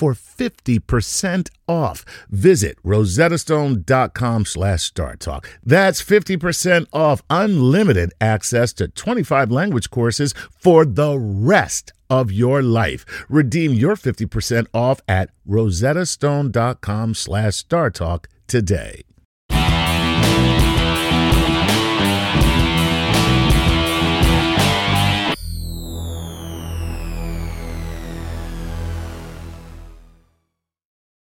[0.00, 2.04] for 50% off.
[2.30, 5.44] Visit rosettastone.com slash StarTalk.
[5.62, 13.04] That's 50% off unlimited access to 25 language courses for the rest of your life.
[13.28, 19.09] Redeem your 50% off at rosettastone.com slash StarTalk today.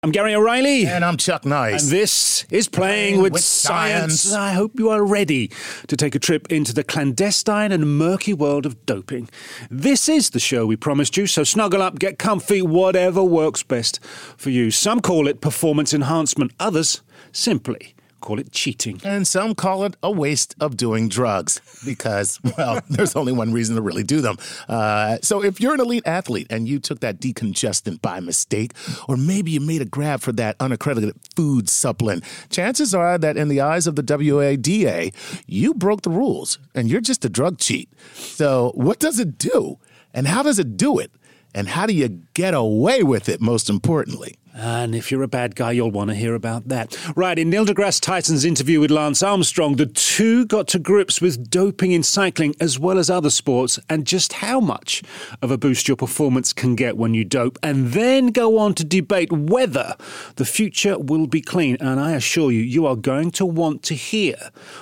[0.04, 0.86] I'm Gary O'Reilly.
[0.86, 1.84] And I'm Chuck Nice.
[1.84, 4.34] And this is Playing, with, science.
[4.34, 5.50] I hope you are ready
[5.88, 9.30] to take a trip into the clandestine and murky world of doping.
[9.72, 14.04] This is the show we promised you, so snuggle up, get comfy, whatever works best
[14.36, 14.72] for you.
[14.72, 19.02] Some call it performance enhancement, others simply call it cheating.
[19.04, 23.76] And some call it a waste of doing drugs because, well, there's only one reason
[23.76, 24.38] to really do them.
[24.68, 28.72] Uh, so if you're an elite athlete and you took that decongestant by mistake,
[29.08, 33.50] or maybe you made a grab for that unaccredited food supplement, chances are that in
[33.50, 35.12] the eyes of the WADA,
[35.46, 37.90] you broke the rules and you're just a drug cheat.
[38.14, 39.80] So what does it do?
[40.14, 41.12] And how does it do it?
[41.54, 44.36] And how do you get away with it, most importantly?
[44.56, 46.96] And if you're a bad guy, you'll want to hear about that.
[47.16, 51.50] Right, in Neil deGrasse Tyson's interview with Lance Armstrong, the two got to grips with
[51.50, 55.02] doping in cycling as well as other sports and just how much
[55.42, 58.84] of a boost your performance can get when you dope, and then go on to
[58.84, 59.96] debate whether
[60.36, 61.76] the future will be clean.
[61.80, 64.36] And I assure you, you are going to want to hear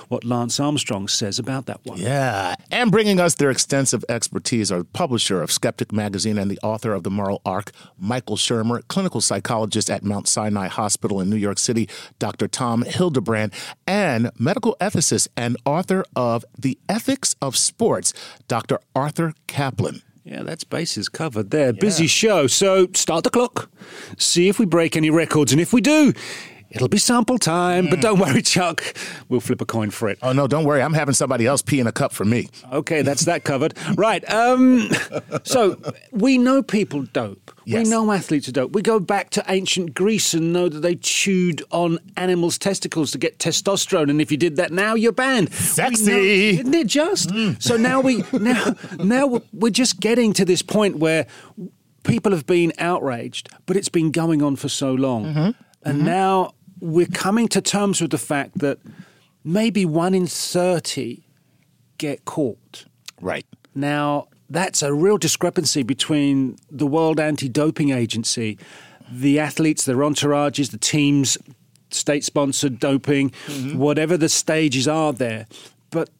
[0.08, 1.98] what Lance Armstrong says about that one.
[1.98, 6.92] Yeah, and bringing us their extensive expertise are publisher of Skeptic Magazine and the author
[6.92, 11.58] of The Moral Arc, Michael Shermer, clinical psychologist at Mount Sinai Hospital in New York
[11.58, 12.48] City, Dr.
[12.48, 13.52] Tom Hildebrandt,
[13.86, 18.12] and medical ethicist and author of The Ethics of Sports,
[18.48, 18.78] Dr.
[18.94, 20.02] Arthur Caplan.
[20.24, 21.66] Yeah, that's bases covered there.
[21.66, 21.80] Yeah.
[21.80, 22.46] Busy show.
[22.46, 23.70] So start the clock,
[24.16, 26.12] see if we break any records, and if we do,
[26.74, 27.90] It'll be sample time, mm.
[27.90, 28.82] but don't worry, Chuck.
[29.28, 30.18] We'll flip a coin for it.
[30.22, 30.82] Oh no, don't worry.
[30.82, 32.48] I'm having somebody else pee in a cup for me.
[32.72, 33.74] Okay, that's that covered.
[33.96, 34.28] right.
[34.30, 34.90] Um,
[35.44, 35.80] so
[36.10, 37.50] we know people dope.
[37.64, 37.84] Yes.
[37.84, 38.72] We know athletes are dope.
[38.72, 43.18] We go back to ancient Greece and know that they chewed on animals' testicles to
[43.18, 45.52] get testosterone, and if you did that now, you're banned.
[45.52, 46.86] Sexy, know, isn't it?
[46.86, 47.62] Just mm.
[47.62, 51.26] so now we now now we're just getting to this point where
[52.02, 55.40] people have been outraged, but it's been going on for so long, mm-hmm.
[55.84, 56.04] and mm-hmm.
[56.04, 58.78] now we're coming to terms with the fact that
[59.44, 61.22] maybe one in 30
[61.96, 62.86] get caught.
[63.20, 63.46] Right.
[63.72, 68.58] Now, that's a real discrepancy between the World Anti Doping Agency,
[69.10, 71.38] the athletes, their entourages, the teams,
[71.90, 73.78] state sponsored doping, mm-hmm.
[73.78, 75.46] whatever the stages are there.
[75.90, 76.10] But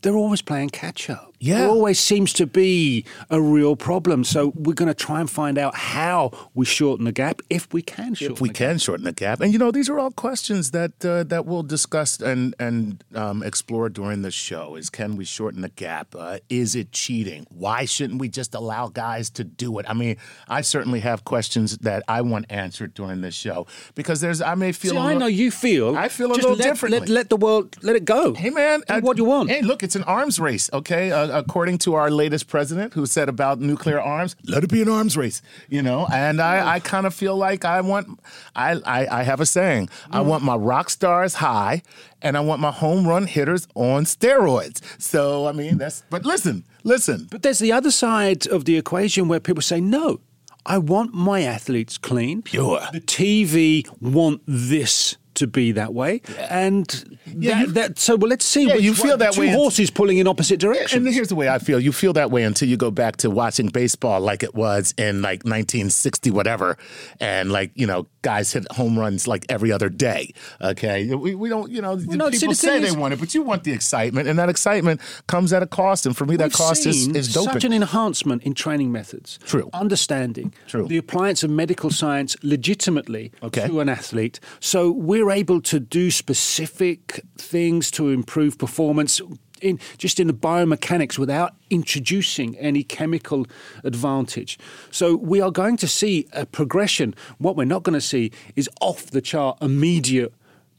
[0.00, 1.34] they're always playing catch up.
[1.46, 1.66] Yeah.
[1.66, 4.24] Always seems to be a real problem.
[4.24, 7.82] So we're going to try and find out how we shorten the gap, if we
[7.82, 8.80] can shorten If we can gap.
[8.80, 9.40] shorten the gap.
[9.40, 13.42] And, you know, these are all questions that uh, that we'll discuss and, and um,
[13.42, 16.14] explore during the show is can we shorten the gap?
[16.16, 17.46] Uh, is it cheating?
[17.50, 19.86] Why shouldn't we just allow guys to do it?
[19.88, 20.16] I mean,
[20.48, 24.72] I certainly have questions that I want answered during this show because there's, I may
[24.72, 24.92] feel.
[24.92, 25.96] See, I know you feel.
[25.96, 27.00] I feel a little let, differently.
[27.00, 28.34] Let, let, the world, let it go.
[28.34, 28.82] Hey, man.
[28.88, 29.50] I, what do you want.
[29.50, 31.12] Hey, look, it's an arms race, okay?
[31.12, 34.88] Uh, according to our latest president who said about nuclear arms, let it be an
[34.88, 36.06] arms race, you know?
[36.12, 38.20] And I, I kind of feel like I want,
[38.54, 39.90] I, I, I have a saying, mm.
[40.12, 41.82] I want my rock stars high
[42.22, 44.80] and I want my home run hitters on steroids.
[45.00, 47.28] So, I mean, that's, but listen, listen.
[47.30, 50.20] But there's the other side of the equation where people say, no,
[50.64, 52.42] I want my athletes clean.
[52.42, 52.80] Pure.
[52.92, 58.28] The TV want this to be that way, and Yeah, that, that- so well.
[58.30, 58.66] Let's see.
[58.68, 60.92] Yeah, you one- feel that two way horses pulling in opposite directions.
[61.06, 61.78] And here's the way I feel.
[61.80, 65.22] You feel that way until you go back to watching baseball like it was in
[65.22, 66.76] like 1960, whatever.
[67.20, 70.32] And like, you know, guys hit home runs like every other day.
[70.60, 71.14] Okay.
[71.14, 73.34] We, we don't, you know, no, see, people the say they is- want it, but
[73.34, 74.28] you want the excitement.
[74.28, 76.06] And that excitement comes at a cost.
[76.06, 77.52] And for me, that cost is, is doping.
[77.52, 79.38] such an enhancement in training methods.
[79.46, 79.70] True.
[79.72, 80.52] Understanding.
[80.66, 80.86] True.
[80.88, 83.66] The appliance of medical science legitimately Okay.
[83.66, 84.40] to an athlete.
[84.60, 89.20] So we're able to do specific things to improve performance
[89.60, 93.46] in just in the biomechanics without introducing any chemical
[93.84, 94.58] advantage.
[94.90, 97.14] So we are going to see a progression.
[97.38, 100.32] What we're not going to see is off the chart immediate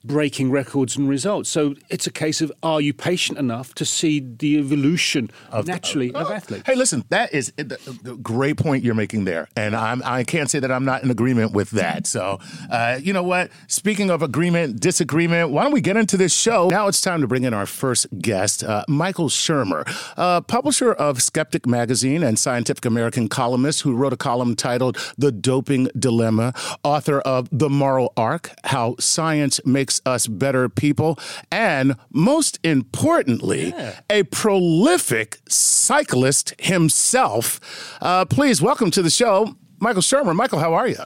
[0.03, 1.49] breaking records and results.
[1.49, 6.13] So it's a case of are you patient enough to see the evolution of, naturally
[6.13, 6.63] of athletes?
[6.65, 10.59] Hey, listen, that is a great point you're making there, and I'm, I can't say
[10.59, 12.07] that I'm not in agreement with that.
[12.07, 12.39] So,
[12.71, 13.51] uh, you know what?
[13.67, 16.67] Speaking of agreement, disagreement, why don't we get into this show?
[16.69, 19.83] Now it's time to bring in our first guest, uh, Michael Shermer,
[20.17, 25.31] uh, publisher of Skeptic Magazine and Scientific American columnist who wrote a column titled "The
[25.31, 26.53] Doping Dilemma,"
[26.83, 31.17] author of "The Moral Arc: How Science Makes Us Better People,"
[31.51, 33.73] and most importantly,
[34.09, 37.59] a prolific cyclist himself.
[38.01, 40.35] Uh, please welcome to the show, Michael Shermer.
[40.35, 40.97] Michael, how are you?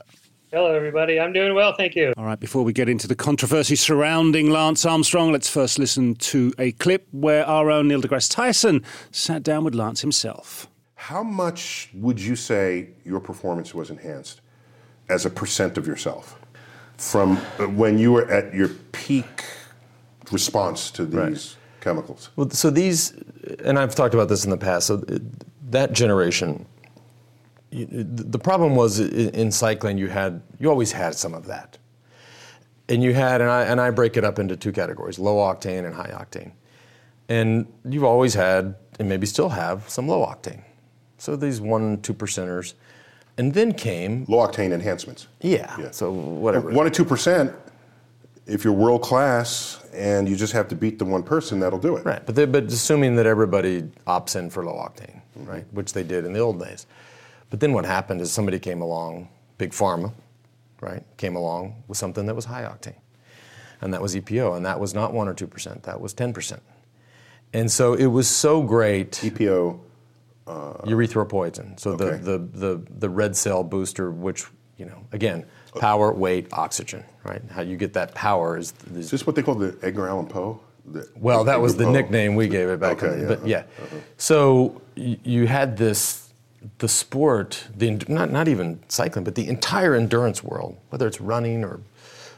[0.51, 1.18] Hello, everybody.
[1.18, 2.12] I'm doing well, thank you.
[2.18, 6.54] All right, before we get into the controversy surrounding Lance Armstrong, let's first listen to
[6.60, 10.68] a clip where our own Neil deGrasse Tyson sat down with Lance himself.
[10.95, 14.42] How much would you say your performance was enhanced
[15.07, 16.38] as a percent of yourself
[17.01, 17.38] from
[17.75, 19.44] when you were at your peak
[20.31, 22.30] response to these chemicals?
[22.36, 23.13] Well, so these,
[23.65, 24.88] and I've talked about this in the past.
[24.88, 25.03] So
[25.69, 26.65] that generation,
[27.71, 31.80] the problem was in cycling, you had you always had some of that,
[32.88, 35.86] and you had, and I and I break it up into two categories: low octane
[35.86, 36.51] and high octane.
[37.30, 40.63] And you've always had, and maybe still have, some low octane.
[41.18, 42.74] So these one two percenters,
[43.38, 45.28] and then came Low octane enhancements.
[45.42, 45.75] yeah.
[45.80, 45.92] Yeah.
[45.92, 46.72] So whatever.
[46.72, 47.54] One or two percent.
[48.48, 51.95] If you're world class and you just have to beat the one person, that'll do
[51.95, 52.06] it.
[52.06, 55.45] Right, but they, but assuming that everybody opts in for low octane, mm-hmm.
[55.45, 56.88] right, which they did in the old days.
[57.50, 60.12] But then what happened is somebody came along, big pharma,
[60.81, 63.00] right, came along with something that was high octane,
[63.80, 66.33] and that was EPO, and that was not one or two percent, that was ten
[66.33, 66.63] percent.
[67.54, 69.80] And so it was so great, EPO.
[70.48, 72.18] Erythropoietin, so Okay.
[72.18, 74.46] the, the the the red cell booster, which
[74.78, 75.46] you know, again,
[75.80, 77.42] power, weight, oxygen, right?
[77.52, 80.26] How you get that power is, is Is this what they call the Edgar Allan
[80.26, 80.60] Poe?
[80.86, 81.92] The- Well, that was the Poe.
[81.92, 83.20] nickname we gave it back Okay, then.
[83.22, 83.64] yeah, But uh-huh, yeah,
[84.18, 86.30] so y- you had this,
[86.80, 91.64] the sport, the not not even cycling, but the entire endurance world, whether it's running
[91.64, 91.80] or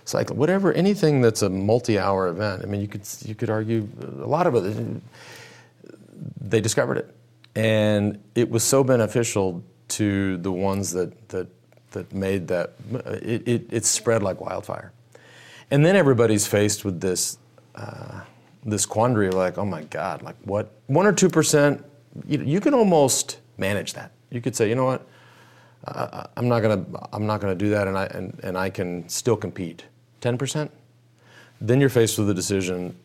[0.03, 2.61] cycling, whatever, anything that's a multi-hour event.
[2.63, 3.87] I mean, you could you could argue
[4.21, 5.01] a lot of it.
[6.41, 7.07] They discovered it,
[7.55, 11.47] and it was so beneficial to the ones that that
[11.91, 12.73] that made that.
[13.21, 14.91] It, it, it spread like wildfire.
[15.71, 17.37] And then everybody's faced with this
[17.75, 18.21] uh,
[18.65, 20.71] this quandary of like, oh my God, like what?
[20.87, 21.83] One or two percent,
[22.27, 24.11] you, you can almost manage that.
[24.29, 25.07] You could say, you know what,
[25.85, 29.07] uh, I'm not gonna I'm not gonna do that, and I and, and I can
[29.09, 29.85] still compete.
[30.21, 30.71] Ten percent,
[31.61, 32.95] then you're faced with the decision: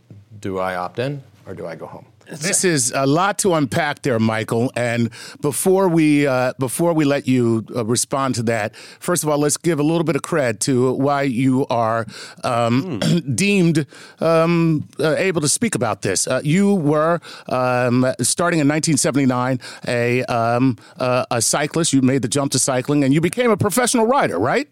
[0.40, 2.06] do I opt in or do I go home?
[2.30, 4.70] This is a lot to unpack there, Michael.
[4.76, 9.38] And before we uh, before we let you uh, respond to that, first of all,
[9.38, 12.06] let's give a little bit of cred to why you are
[12.44, 13.00] um,
[13.34, 13.86] deemed
[14.20, 16.26] um, uh, able to speak about this.
[16.26, 21.94] Uh, you were um, starting in 1979 a um, uh, a cyclist.
[21.94, 24.68] You made the jump to cycling, and you became a professional rider, right?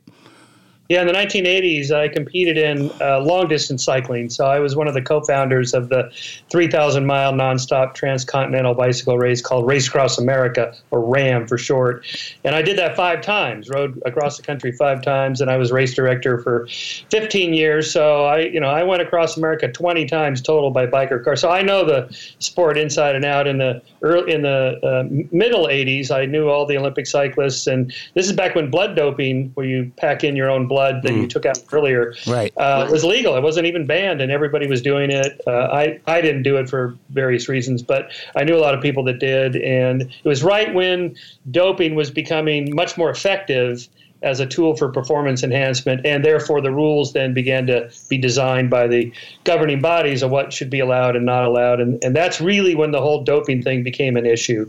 [0.88, 4.30] Yeah, in the 1980s, I competed in uh, long distance cycling.
[4.30, 6.12] So I was one of the co founders of the
[6.50, 12.06] 3,000 mile nonstop transcontinental bicycle race called Race Across America, or RAAM for short.
[12.44, 15.72] And I did that five times, rode across the country five times, and I was
[15.72, 16.68] race director for
[17.10, 17.90] 15 years.
[17.90, 21.34] So I, you know, I went across America 20 times total by bike or car.
[21.34, 23.48] So I know the sport inside and out.
[23.48, 25.02] In the early, in the uh,
[25.32, 29.50] middle 80s, I knew all the Olympic cyclists, and this is back when blood doping,
[29.54, 32.52] where you pack in your own blood that you took out earlier, Right.
[32.56, 33.36] uh, was legal.
[33.36, 35.40] It wasn't even banned, and everybody was doing it.
[35.46, 38.80] Uh, I I didn't do it for various reasons, but I knew a lot of
[38.82, 41.16] people that did, and it was right when
[41.50, 43.88] doping was becoming much more effective
[44.22, 48.70] as a tool for performance enhancement, and therefore the rules then began to be designed
[48.70, 49.12] by the
[49.44, 52.92] governing bodies of what should be allowed and not allowed, and and that's really when
[52.92, 54.68] the whole doping thing became an issue.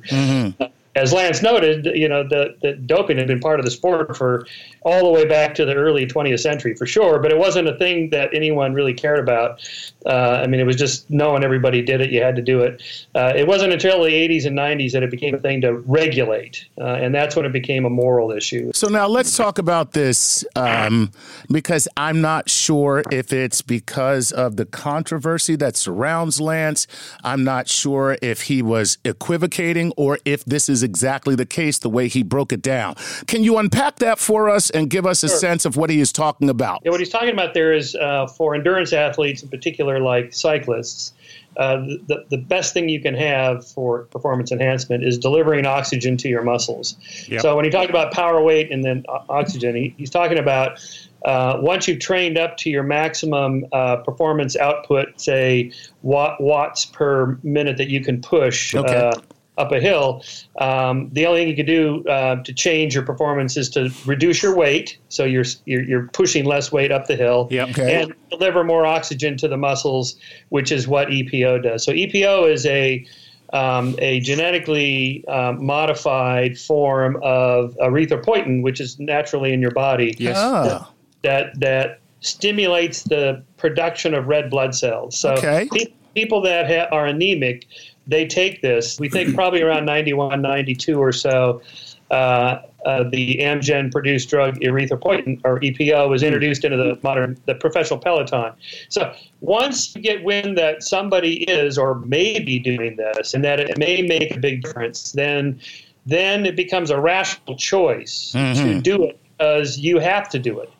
[0.97, 4.45] As Lance noted, you know, the, the doping had been part of the sport for
[4.81, 7.77] all the way back to the early 20th century for sure, but it wasn't a
[7.77, 9.59] thing that anyone really cared about.
[10.05, 12.81] Uh, I mean, it was just knowing everybody did it, you had to do it.
[13.13, 16.65] Uh, it wasn't until the 80s and 90s that it became a thing to regulate,
[16.79, 18.71] uh, and that's when it became a moral issue.
[18.73, 21.11] So now let's talk about this um,
[21.51, 26.87] because I'm not sure if it's because of the controversy that surrounds Lance.
[27.23, 31.89] I'm not sure if he was equivocating or if this is exactly the case the
[31.89, 32.95] way he broke it down.
[33.27, 35.37] Can you unpack that for us and give us a sure.
[35.37, 36.81] sense of what he is talking about?
[36.83, 41.13] Yeah, what he's talking about there is uh, for endurance athletes in particular, like cyclists.
[41.57, 41.77] Uh,
[42.07, 46.43] the, the best thing you can have for performance enhancement is delivering oxygen to your
[46.43, 46.95] muscles.
[47.27, 47.41] Yep.
[47.41, 50.79] So when he talked about power weight and then oxygen, he, he's talking about
[51.25, 55.71] uh, once you've trained up to your maximum uh, performance output, say
[56.03, 58.95] watt, watts per minute that you can push, okay.
[58.95, 59.19] uh,
[59.57, 60.23] up a hill,
[60.59, 64.41] um, the only thing you can do uh, to change your performance is to reduce
[64.41, 67.69] your weight, so you're you're, you're pushing less weight up the hill, yep.
[67.69, 68.01] okay.
[68.01, 70.15] and deliver more oxygen to the muscles,
[70.49, 71.83] which is what EPO does.
[71.83, 73.05] So EPO is a
[73.53, 80.15] um, a genetically um, modified form of erythropoietin, which is naturally in your body.
[80.17, 80.37] Yes.
[80.37, 80.87] Oh.
[81.23, 85.17] That that stimulates the production of red blood cells.
[85.17, 85.67] So okay.
[85.71, 87.65] pe- people that ha- are anemic
[88.07, 88.99] they take this.
[88.99, 91.61] We think probably around 91, 92 or so.
[92.09, 97.55] Uh, uh, the Amgen produced drug erythropoietin or EPO was introduced into the modern the
[97.55, 98.53] professional peloton.
[98.87, 103.59] So once you get wind that somebody is or may be doing this and that
[103.59, 105.59] it may make a big difference, then
[106.05, 108.63] then it becomes a rational choice mm-hmm.
[108.63, 110.71] to do it because you have to do it.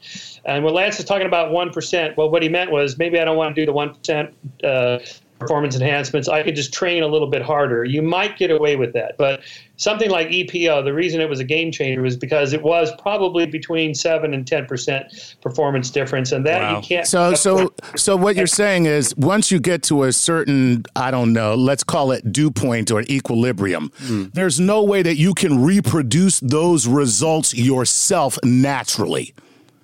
[0.46, 3.26] And when Lance is talking about one percent, well, what he meant was maybe I
[3.26, 5.00] don't want to do the one percent uh,
[5.40, 7.84] performance enhancements, I could just train a little bit harder.
[7.84, 9.18] You might get away with that.
[9.18, 9.42] But
[9.78, 13.46] something like EPO, the reason it was a game changer was because it was probably
[13.46, 16.78] between 7 and 10% performance difference and that wow.
[16.78, 20.84] you can't So so so what you're saying is once you get to a certain
[20.96, 24.34] I don't know, let's call it dew point or equilibrium, mm.
[24.34, 29.34] there's no way that you can reproduce those results yourself naturally.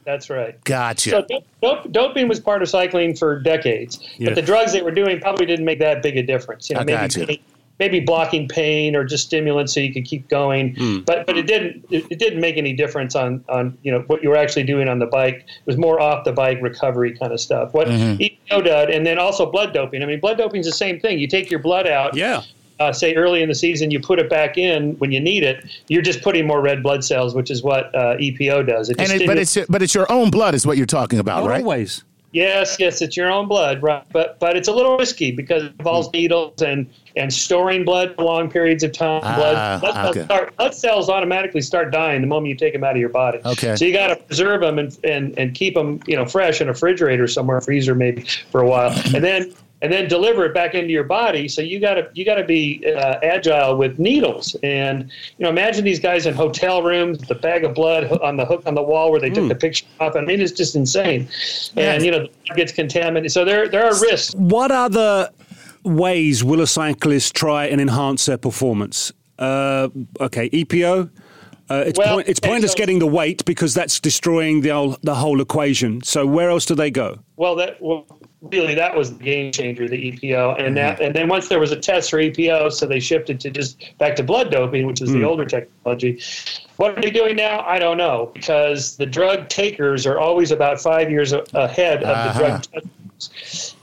[0.05, 0.61] That's right.
[0.63, 1.09] Gotcha.
[1.09, 4.29] So dope, doping was part of cycling for decades, yeah.
[4.29, 6.69] but the drugs they were doing probably didn't make that big a difference.
[6.69, 7.27] You know, I maybe gotcha.
[7.27, 7.39] pain,
[7.79, 10.75] maybe blocking pain or just stimulants so you could keep going.
[10.75, 11.05] Mm.
[11.05, 14.23] But but it didn't it, it, didn't make any difference on on you know what
[14.23, 15.45] you were actually doing on the bike.
[15.47, 17.73] It was more off the bike recovery kind of stuff.
[17.73, 18.21] What mm-hmm.
[18.21, 20.03] EPO did, and then also blood doping.
[20.03, 21.19] I mean, blood doping is the same thing.
[21.19, 22.15] You take your blood out.
[22.15, 22.43] Yeah
[22.83, 25.65] uh, say early in the season, you put it back in when you need it,
[25.87, 28.89] you're just putting more red blood cells, which is what uh, EPO does.
[28.89, 31.61] It it, but it's but it's your own blood, is what you're talking about, right?
[31.61, 32.03] Always.
[32.33, 34.03] Yes, yes, it's your own blood, right?
[34.11, 36.17] But but it's a little risky because it involves hmm.
[36.17, 39.21] needles and and storing blood for long periods of time.
[39.23, 40.13] Ah, blood blood, okay.
[40.13, 43.09] cells start, blood cells automatically start dying the moment you take them out of your
[43.09, 43.39] body.
[43.45, 43.75] Okay.
[43.75, 46.67] So you got to preserve them and, and and keep them you know fresh in
[46.67, 50.73] a refrigerator somewhere, freezer maybe for a while, and then and then deliver it back
[50.73, 51.49] into your body.
[51.49, 54.55] So you got to you got to be uh, agile with needles.
[54.63, 58.45] And you know, imagine these guys in hotel rooms, the bag of blood on the
[58.45, 59.35] hook on the wall where they mm.
[59.35, 60.15] took the picture off.
[60.15, 61.27] I mean, it's just insane.
[61.75, 63.33] And you know, it gets contaminated.
[63.33, 64.33] So there there are risks.
[64.35, 65.31] What are the
[65.83, 69.11] ways will a cyclist try and enhance their performance?
[69.37, 69.89] Uh,
[70.21, 71.09] okay, EPO.
[71.69, 74.97] Uh, it's, well, point, it's pointless so, getting the weight because that's destroying the whole,
[75.01, 76.03] the whole equation.
[76.03, 77.19] So where else do they go?
[77.37, 78.05] Well, that well,
[78.51, 81.05] really that was the game changer, the EPO, and that, mm-hmm.
[81.05, 84.15] and then once there was a test for EPO, so they shifted to just back
[84.17, 85.13] to blood doping, which is mm.
[85.13, 86.21] the older technology.
[86.77, 87.61] What are they doing now?
[87.61, 92.33] I don't know because the drug takers are always about five years ahead of uh-huh.
[92.33, 92.85] the drug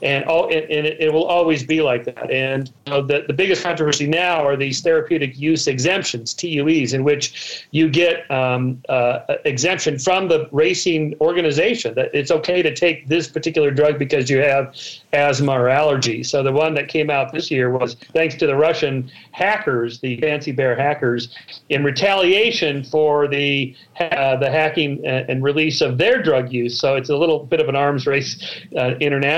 [0.01, 2.31] and all and, and it, it, will always be like that.
[2.31, 7.03] And you know, the the biggest controversy now are these therapeutic use exemptions (TUEs), in
[7.03, 13.07] which you get um, uh, exemption from the racing organization that it's okay to take
[13.07, 14.75] this particular drug because you have
[15.13, 16.23] asthma or allergy.
[16.23, 20.19] So the one that came out this year was thanks to the Russian hackers, the
[20.19, 21.35] Fancy Bear hackers,
[21.69, 26.79] in retaliation for the uh, the hacking and release of their drug use.
[26.79, 29.30] So it's a little bit of an arms race uh, internationally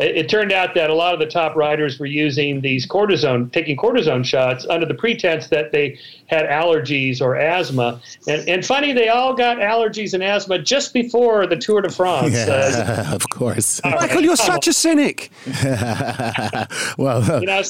[0.00, 3.52] it, it, turned out that a lot of the top riders were using these cortisone,
[3.52, 8.00] taking cortisone shots under the pretense that they had allergies or asthma.
[8.26, 12.34] And, and funny, they all got allergies and asthma just before the Tour de France.
[12.34, 13.80] Yeah, uh, of course.
[13.84, 15.30] Michael, you're such a cynic.
[16.98, 17.62] well, you know,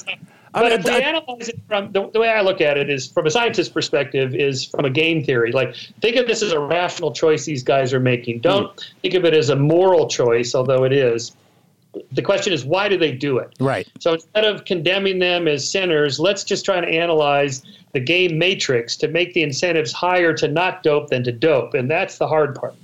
[0.54, 3.26] but if we analyze it from the, the, way I look at it is from
[3.26, 5.52] a scientist's perspective is from a game theory.
[5.52, 8.40] Like think of this as a rational choice these guys are making.
[8.40, 8.84] Don't mm.
[9.02, 11.37] think of it as a moral choice, although it is.
[12.12, 13.54] the question is why do they do it?
[13.58, 13.88] Right.
[13.99, 18.96] So instead of condemning them as sinners, let's just try to analyze the game matrix
[18.99, 22.54] to make the incentives higher to not dope than to dope, and that's the hard
[22.54, 22.75] part.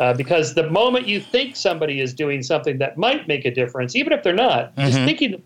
[0.00, 3.94] Uh, because the moment you think somebody is doing something that might make a difference,
[3.94, 5.40] even if they're not, just thinking,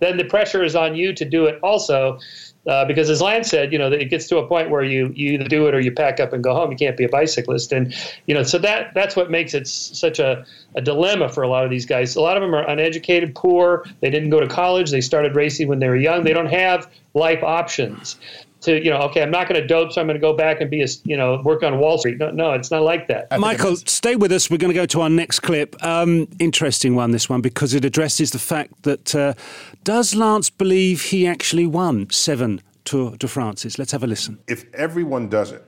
[0.00, 2.18] then the pressure is on you to do it also.
[2.64, 5.32] Uh, because as Lance said, you know, it gets to a point where you, you
[5.32, 6.70] either do it or you pack up and go home.
[6.70, 7.92] You can't be a bicyclist, and
[8.26, 11.64] you know, so that that's what makes it such a, a dilemma for a lot
[11.64, 12.14] of these guys.
[12.14, 13.84] A lot of them are uneducated, poor.
[14.00, 14.92] They didn't go to college.
[14.92, 16.22] They started racing when they were young.
[16.22, 18.16] They don't have life options.
[18.62, 20.60] To you know, okay, I'm not going to dope, so I'm going to go back
[20.60, 22.18] and be a you know work on Wall Street.
[22.18, 23.26] No, no, it's not like that.
[23.38, 24.50] Michael, stay with us.
[24.50, 25.74] We're going to go to our next clip.
[25.84, 29.34] Um, interesting one, this one, because it addresses the fact that uh,
[29.82, 33.78] does Lance believe he actually won seven Tour de France's?
[33.78, 34.38] Let's have a listen.
[34.46, 35.66] if everyone does it,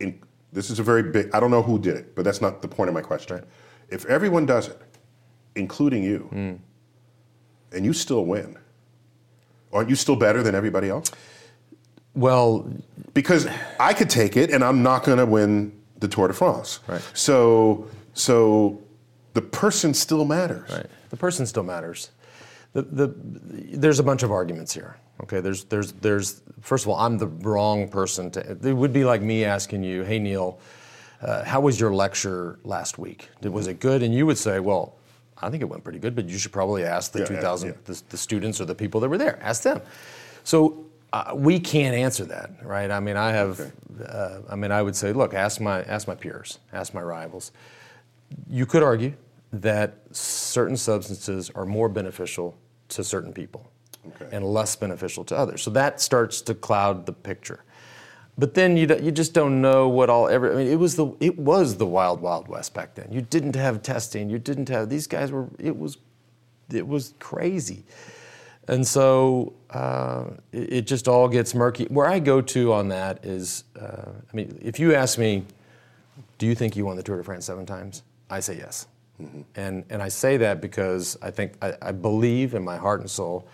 [0.00, 0.20] in,
[0.52, 2.68] this is a very big, I don't know who did it, but that's not the
[2.68, 3.44] point of my question.
[3.88, 4.80] If everyone does it,
[5.54, 6.28] including you,
[7.72, 8.56] and you still win,
[9.72, 11.10] aren't you still better than everybody else?
[12.14, 12.68] Well,
[13.12, 13.46] Because
[13.78, 16.80] I could take it and I'm not going to win the Tour de France.
[16.86, 17.02] Right.
[17.14, 18.80] So, so
[19.34, 20.70] the person still matters.
[20.70, 20.86] Right.
[21.10, 22.10] The person still matters.
[22.72, 23.14] The, the,
[23.76, 24.96] there's a bunch of arguments here.
[25.22, 25.40] Okay.
[25.40, 26.42] There's, there's, there's.
[26.60, 28.40] First of all, I'm the wrong person to.
[28.40, 30.58] It would be like me asking you, "Hey Neil,
[31.22, 33.28] uh, how was your lecture last week?
[33.40, 34.96] Did, was it good?" And you would say, "Well,
[35.40, 37.74] I think it went pretty good, but you should probably ask the yeah, 2,000 yeah.
[37.84, 39.38] the, the students or the people that were there.
[39.40, 39.80] Ask them."
[40.42, 42.90] So uh, we can't answer that, right?
[42.90, 43.72] I mean, I have.
[44.06, 47.52] Uh, I mean, I would say, look, ask my ask my peers, ask my rivals
[48.48, 49.14] you could argue
[49.52, 52.56] that certain substances are more beneficial
[52.90, 53.70] to certain people
[54.06, 54.28] Okay.
[54.36, 55.62] and less beneficial to others.
[55.62, 57.64] So that starts to cloud the picture.
[58.36, 60.52] But then you, you just don't know what all ever.
[60.52, 63.08] I mean, it was the it was the wild wild west back then.
[63.12, 64.30] You didn't have testing.
[64.30, 65.48] You didn't have these guys were.
[65.58, 65.98] It was
[66.70, 67.84] it was crazy.
[68.68, 71.84] And so uh, it, it just all gets murky.
[71.86, 75.44] Where I go to on that is, uh, I mean, if you ask me,
[76.38, 78.02] do you think you won the Tour de France seven times?
[78.30, 78.86] I say yes.
[79.54, 83.08] And, and I say that because I think, I, I believe in my heart and
[83.08, 83.46] soul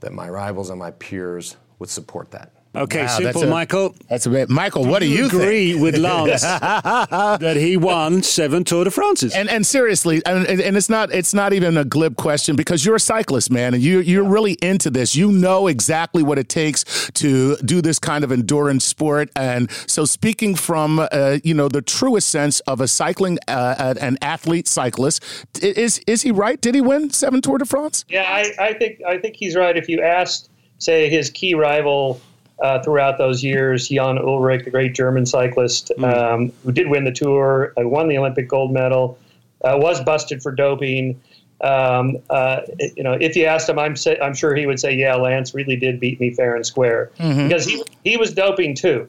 [0.00, 2.50] that my rivals and my peers would support that.
[2.74, 3.94] Okay, Wow, simple, that's a- Michael.
[4.08, 4.48] That's a bit.
[4.48, 5.42] Michael, what do you think?
[5.42, 9.34] agree with Lance that he won seven Tour de France's?
[9.34, 12.84] And and seriously, and, and and it's not it's not even a glib question because
[12.86, 15.14] you're a cyclist, man, and you you're really into this.
[15.14, 19.28] You know exactly what it takes to do this kind of endurance sport.
[19.36, 24.16] And so, speaking from uh, you know the truest sense of a cycling uh, an
[24.22, 25.22] athlete cyclist,
[25.62, 26.58] is is he right?
[26.58, 28.06] Did he win seven Tour de France?
[28.08, 29.76] Yeah, I, I think I think he's right.
[29.76, 32.18] If you asked, say, his key rival
[32.62, 37.12] uh, throughout those years, Jan Ullrich, the great German cyclist um, who did win the
[37.12, 39.18] Tour, uh, won the Olympic gold medal,
[39.64, 41.20] uh, was busted for doping.
[41.60, 42.60] Um, uh,
[42.96, 45.54] you know, if you asked him, I'm sa- I'm sure he would say, "Yeah, Lance
[45.54, 47.10] really did beat me fair and square,"
[47.48, 49.06] because he he was doping too.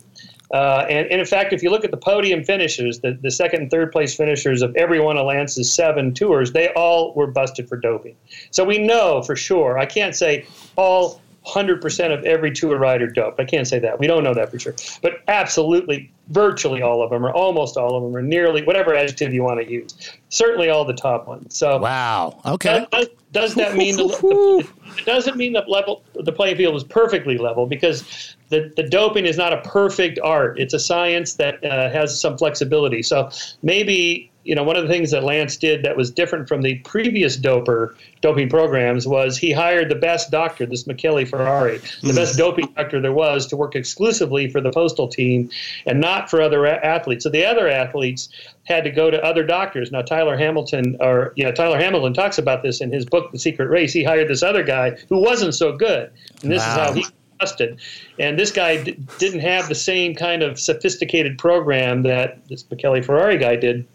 [0.52, 3.62] Uh, and, and in fact, if you look at the podium finishers, the, the second
[3.64, 7.68] and third place finishers of every one of Lance's seven tours, they all were busted
[7.68, 8.16] for doping.
[8.52, 9.80] So we know for sure.
[9.80, 13.40] I can't say all 100% of every tour rider doped.
[13.40, 14.00] I can't say that.
[14.00, 14.76] We don't know that for sure.
[15.02, 19.34] But absolutely, virtually all of them, or almost all of them, or nearly, whatever adjective
[19.34, 20.12] you want to use.
[20.30, 21.58] Certainly all the top ones.
[21.58, 22.40] So Wow.
[22.46, 22.88] Okay.
[22.92, 26.84] does, does that mean the, the, it doesn't mean the level the playing field is
[26.84, 31.64] perfectly level because the, the doping is not a perfect art it's a science that
[31.66, 33.30] uh, has some flexibility so
[33.64, 36.76] maybe you know one of the things that Lance did that was different from the
[36.80, 42.16] previous doper doping programs was he hired the best doctor this Michele Ferrari the hmm.
[42.16, 45.50] best doping doctor there was to work exclusively for the postal team
[45.86, 48.30] and not for other a- athletes so the other athletes
[48.66, 49.92] had to go to other doctors.
[49.92, 53.40] Now Tyler Hamilton, or you know, Tyler Hamilton talks about this in his book, The
[53.40, 53.94] Secret Race.
[53.94, 57.06] He hired this other guy who wasn't so good, and this is how he
[57.40, 57.80] busted.
[58.20, 63.02] And this guy d- didn't have the same kind of sophisticated program that this Michele
[63.02, 63.86] Ferrari guy did.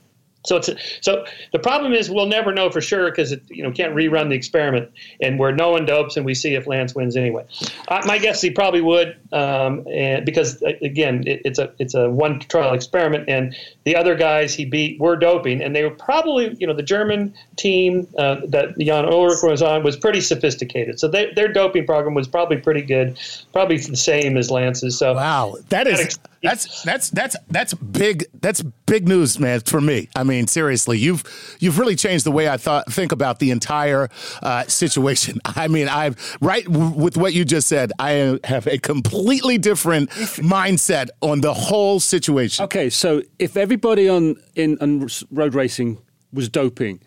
[0.48, 3.94] So it's so the problem is we'll never know for sure because you know can't
[3.94, 7.44] rerun the experiment and where no one dopes and we see if Lance wins anyway.
[7.88, 11.72] Uh, my guess is he probably would um, and because uh, again it, it's a
[11.78, 15.84] it's a one trial experiment and the other guys he beat were doping and they
[15.84, 20.20] were probably you know the German team uh, that Jan Ullrich was on was pretty
[20.20, 20.98] sophisticated.
[20.98, 23.18] So they, their doping program was probably pretty good
[23.52, 24.98] probably the same as Lance's.
[24.98, 30.08] So Wow, that is that's that's that's that's big that's big news, man, for me.
[30.14, 31.22] I mean, seriously, you've
[31.60, 34.08] you've really changed the way I thought think about the entire
[34.42, 35.40] uh, situation.
[35.44, 37.92] I mean, I've right w- with what you just said.
[37.98, 42.64] I have a completely different mindset on the whole situation.
[42.64, 45.98] Okay, so if everybody on in on road racing
[46.32, 47.00] was doping,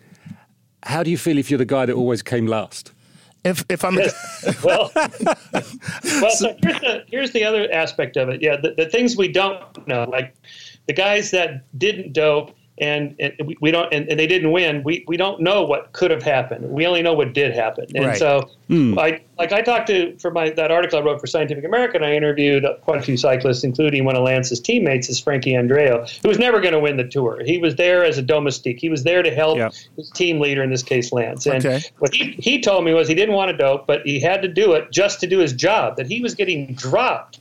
[0.84, 2.91] How do you feel if you're the guy that always came last?
[3.44, 3.96] If if I'm
[4.64, 8.40] well, well, so here's the here's the other aspect of it.
[8.40, 10.36] Yeah, the, the things we don't know, like
[10.86, 15.04] the guys that didn't dope and, and we don't and, and, they didn't win we,
[15.06, 18.18] we don't know what could have happened we only know what did happen and right.
[18.18, 18.98] so mm.
[18.98, 22.14] I, like i talked to for my that article i wrote for scientific american i
[22.14, 26.38] interviewed quite a few cyclists including one of lance's teammates is frankie andreu who was
[26.38, 29.22] never going to win the tour he was there as a domestique he was there
[29.22, 29.74] to help yep.
[29.96, 31.82] his team leader in this case lance and okay.
[31.98, 34.48] what he, he told me was he didn't want to dope but he had to
[34.48, 37.38] do it just to do his job that he was getting dropped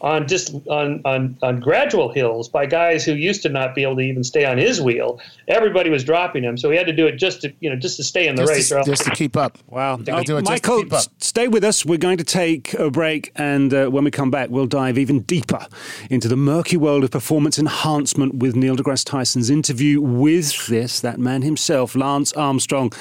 [0.00, 3.96] on just on, on on gradual hills by guys who used to not be able
[3.96, 5.20] to even stay on his wheel.
[5.48, 7.96] Everybody was dropping him, so he had to do it just to you know just
[7.98, 9.58] to stay in the just race, to, just to keep up.
[9.66, 10.84] Wow, uh, Michael,
[11.18, 11.84] stay with us.
[11.84, 15.20] We're going to take a break, and uh, when we come back, we'll dive even
[15.20, 15.66] deeper
[16.08, 21.18] into the murky world of performance enhancement with Neil deGrasse Tyson's interview with this that
[21.18, 22.92] man himself, Lance Armstrong,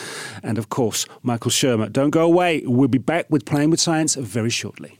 [0.44, 1.92] and of course Michael Shermer.
[1.92, 2.64] Don't go away.
[2.66, 5.00] We'll be back with Playing with Science very shortly.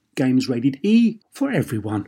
[0.15, 2.07] Games rated E for everyone.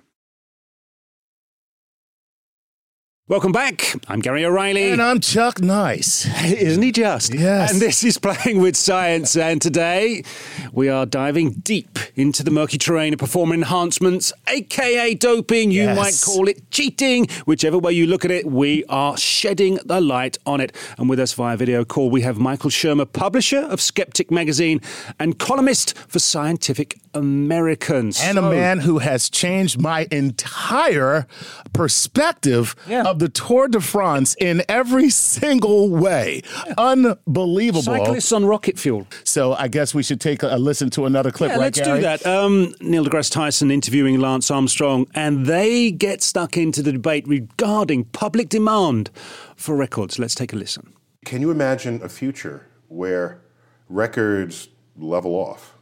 [3.30, 3.96] Welcome back.
[4.10, 4.92] I'm Gary O'Reilly.
[4.92, 6.26] And I'm Chuck Nice.
[6.44, 7.34] Isn't he just?
[7.34, 7.72] Yes.
[7.72, 9.38] And this is Playing with Science.
[9.38, 10.26] And today
[10.74, 15.72] we are diving deep into the murky terrain of performance enhancements, aka doping.
[15.72, 15.98] You yes.
[15.98, 17.28] might call it cheating.
[17.46, 20.76] Whichever way you look at it, we are shedding the light on it.
[20.98, 24.82] And with us via video call, we have Michael Shermer, publisher of Skeptic magazine
[25.18, 28.20] and columnist for Scientific Americans.
[28.22, 31.28] And so, a man who has changed my entire
[31.74, 36.42] perspective yeah of the Tour de France in every single way.
[36.66, 36.74] Yeah.
[36.78, 37.82] Unbelievable.
[37.84, 39.08] Cyclists on rocket fuel.
[39.24, 41.80] So I guess we should take a, a listen to another clip, yeah, right, let's
[41.80, 42.00] Gary?
[42.00, 42.26] do that.
[42.26, 48.06] Um, Neil deGrasse Tyson interviewing Lance Armstrong, and they get stuck into the debate regarding
[48.06, 49.10] public demand
[49.56, 50.20] for records.
[50.20, 50.94] Let's take a listen.
[51.26, 53.42] Can you imagine a future where
[53.90, 55.73] records level off?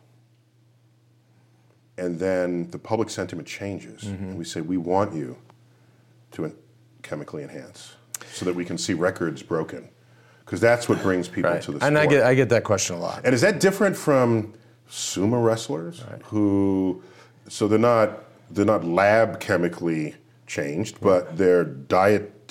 [2.01, 4.23] And then the public sentiment changes, mm-hmm.
[4.23, 5.37] and we say, We want you
[6.31, 6.51] to
[7.03, 7.93] chemically enhance
[8.31, 9.87] so that we can see records broken
[10.43, 11.61] because that's what brings people right.
[11.61, 11.87] to the sport.
[11.87, 13.21] And I get I get that question a lot.
[13.23, 14.53] And is that different from
[14.89, 16.21] sumo wrestlers right.
[16.23, 17.03] who
[17.47, 20.15] so they're not they're not lab chemically
[20.47, 21.65] changed, but they're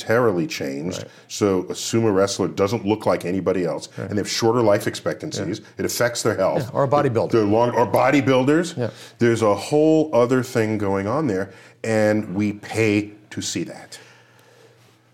[0.05, 0.99] dietarily changed.
[0.99, 1.11] Right.
[1.29, 4.09] So a sumo wrestler doesn't look like anybody else, right.
[4.09, 5.61] and they have shorter life expectancies.
[5.61, 5.67] Yeah.
[5.79, 6.63] It affects their health.
[6.65, 6.71] Yeah.
[6.73, 7.31] Or a bodybuilder.
[7.31, 8.77] They're long or bodybuilders.
[8.77, 8.91] Yeah.
[9.19, 11.53] There's a whole other thing going on there,
[11.85, 13.99] and we pay to see that.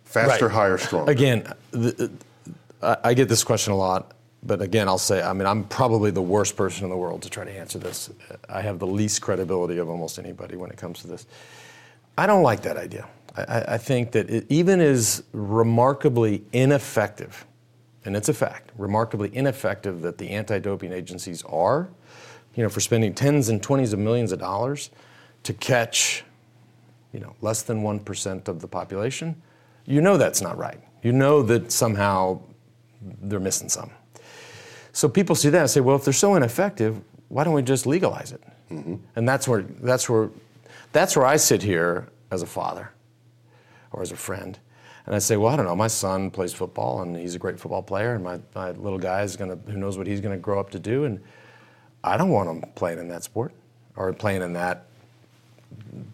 [0.05, 0.55] Faster, right.
[0.55, 1.11] higher, stronger.
[1.11, 2.11] Again, the,
[2.83, 6.23] I get this question a lot, but again, I'll say, I mean, I'm probably the
[6.23, 8.11] worst person in the world to try to answer this.
[8.49, 11.27] I have the least credibility of almost anybody when it comes to this.
[12.17, 13.07] I don't like that idea.
[13.37, 17.47] I, I think that it even is remarkably ineffective,
[18.05, 21.89] and it's a fact, remarkably ineffective that the anti-doping agencies are,
[22.55, 24.91] you know, for spending tens and twenties of millions of dollars
[25.43, 26.25] to catch,
[27.13, 29.41] you know, less than one percent of the population.
[29.85, 30.81] You know that's not right.
[31.03, 32.41] You know that somehow
[33.23, 33.91] they're missing some.
[34.93, 37.87] So people see that and say, well, if they're so ineffective, why don't we just
[37.87, 38.43] legalize it?
[38.71, 38.97] Mm-hmm.
[39.15, 40.31] And that's where that's where
[40.93, 42.91] that's where I sit here as a father
[43.93, 44.59] or as a friend.
[45.07, 45.77] And I say, well, I don't know.
[45.77, 49.23] My son plays football, and he's a great football player, and my, my little guy
[49.23, 51.21] is gonna who knows what he's gonna grow up to do, and
[52.03, 53.53] I don't want him playing in that sport
[53.95, 54.87] or playing in that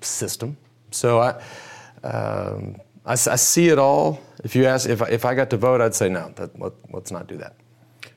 [0.01, 0.57] system.
[0.91, 4.21] So I, um, I, I, see it all.
[4.45, 6.33] If you ask, if I, if I got to vote, I'd say no.
[6.37, 7.57] That, let, let's not do that.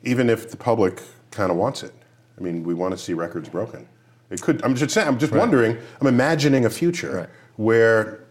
[0.03, 1.93] Even if the public kind of wants it.
[2.37, 3.87] I mean, we want to see records broken.
[4.29, 4.63] It could.
[4.63, 5.07] I'm just saying.
[5.07, 5.39] I'm just right.
[5.39, 5.77] wondering.
[6.01, 7.29] I'm imagining a future right.
[7.55, 8.25] where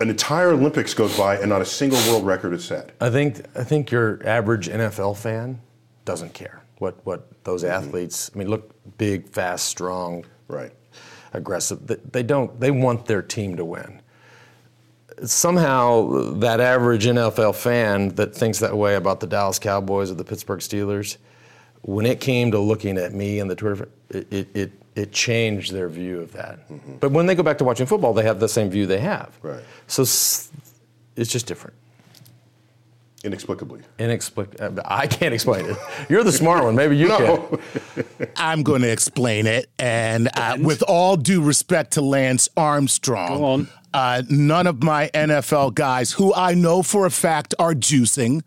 [0.00, 2.94] an entire Olympics goes by and not a single world record is set.
[3.00, 5.60] I think I think your average NFL fan
[6.04, 7.72] doesn't care what what those mm-hmm.
[7.72, 8.30] athletes.
[8.34, 10.72] I mean, look big, fast, strong, right,
[11.32, 11.86] aggressive.
[12.12, 12.58] They don't.
[12.60, 14.00] They want their team to win.
[15.24, 20.22] Somehow, that average NFL fan that thinks that way about the Dallas Cowboys or the
[20.22, 21.16] Pittsburgh Steelers,
[21.82, 25.72] when it came to looking at me and the Twitter, it, it, it it changed
[25.72, 26.68] their view of that.
[26.68, 26.96] Mm-hmm.
[26.96, 29.30] But when they go back to watching football, they have the same view they have.
[29.42, 29.62] Right.
[29.86, 30.50] So it's
[31.16, 31.76] just different.
[33.24, 33.82] Inexplicably.
[33.98, 34.82] Inexplicably.
[34.84, 35.76] I can't explain it.
[36.08, 36.74] You're the smart one.
[36.74, 37.60] Maybe you no.
[37.94, 38.28] can.
[38.36, 39.68] I'm going to explain it.
[39.78, 46.12] And uh, with all due respect to Lance Armstrong, uh, none of my NFL guys,
[46.12, 48.42] who I know for a fact are juicing,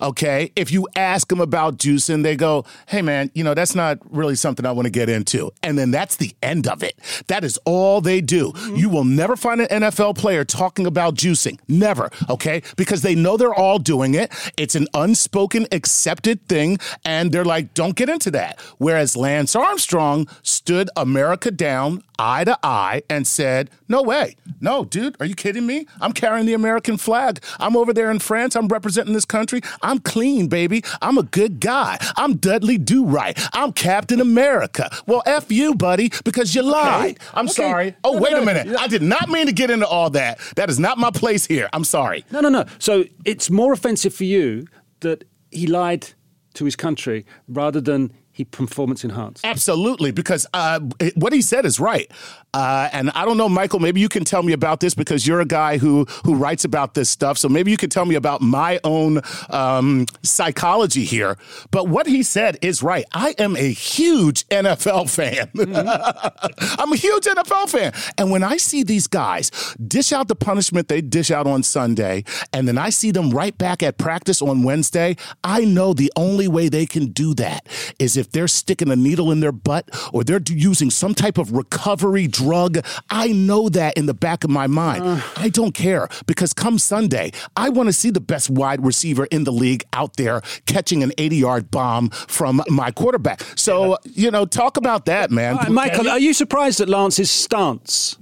[0.00, 3.98] okay, if you ask them about juicing, they go, hey, man, you know, that's not
[4.10, 5.50] really something I want to get into.
[5.62, 6.98] And then that's the end of it.
[7.26, 8.52] That is all they do.
[8.52, 8.76] Mm-hmm.
[8.76, 11.58] You will never find an NFL player talking about juicing.
[11.68, 12.62] Never, okay?
[12.76, 14.32] Because they know they're all doing it.
[14.56, 16.78] It's an unspoken, accepted thing.
[17.04, 18.60] And they're like, don't get into that.
[18.78, 24.36] Whereas Lance Armstrong stood America down eye to eye and said, no way.
[24.60, 25.86] No, dude, are you kidding me?
[26.00, 27.42] I'm carrying the American flag.
[27.60, 28.56] I'm over there in France.
[28.56, 29.24] I'm representing this
[29.60, 29.78] country.
[29.82, 30.82] I'm clean, baby.
[31.00, 31.98] I'm a good guy.
[32.16, 33.38] I'm Dudley Do Right.
[33.52, 34.90] I'm Captain America.
[35.06, 37.16] Well, F you, buddy, because you lied.
[37.16, 37.26] Okay.
[37.34, 37.52] I'm okay.
[37.52, 37.96] sorry.
[38.04, 38.76] Oh, no, wait no, a minute.
[38.78, 40.38] I did not mean to get into all that.
[40.56, 41.68] That is not my place here.
[41.72, 42.24] I'm sorry.
[42.30, 42.64] No, no, no.
[42.78, 44.66] So it's more offensive for you
[45.00, 46.08] that he lied
[46.54, 49.44] to his country rather than he performance enhanced.
[49.44, 50.78] Absolutely, because uh,
[51.16, 52.08] what he said is right.
[52.54, 53.80] Uh, and I don't know, Michael.
[53.80, 56.94] Maybe you can tell me about this because you're a guy who who writes about
[56.94, 57.38] this stuff.
[57.38, 61.36] So maybe you could tell me about my own um, psychology here.
[61.70, 63.04] But what he said is right.
[63.12, 65.48] I am a huge NFL fan.
[65.48, 66.80] Mm-hmm.
[66.80, 69.50] I'm a huge NFL fan, and when I see these guys
[69.86, 73.56] dish out the punishment they dish out on Sunday, and then I see them right
[73.56, 77.66] back at practice on Wednesday, I know the only way they can do that
[77.98, 81.52] is if they're sticking a needle in their butt or they're using some type of
[81.52, 82.84] recovery drug.
[83.10, 85.04] I know that in the back of my mind.
[85.04, 85.20] Uh.
[85.36, 89.44] I don't care because come Sunday, I want to see the best wide receiver in
[89.44, 93.42] the league out there catching an 80 yard bomb from my quarterback.
[93.56, 93.96] So, yeah.
[94.04, 95.58] you know, talk about that, man.
[95.58, 98.16] Uh, Michael, are you surprised at Lance's stance?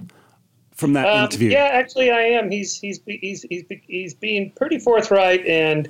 [0.73, 2.51] From that um, interview, yeah, actually, I am.
[2.51, 5.89] He's he's he's he's he's being pretty forthright and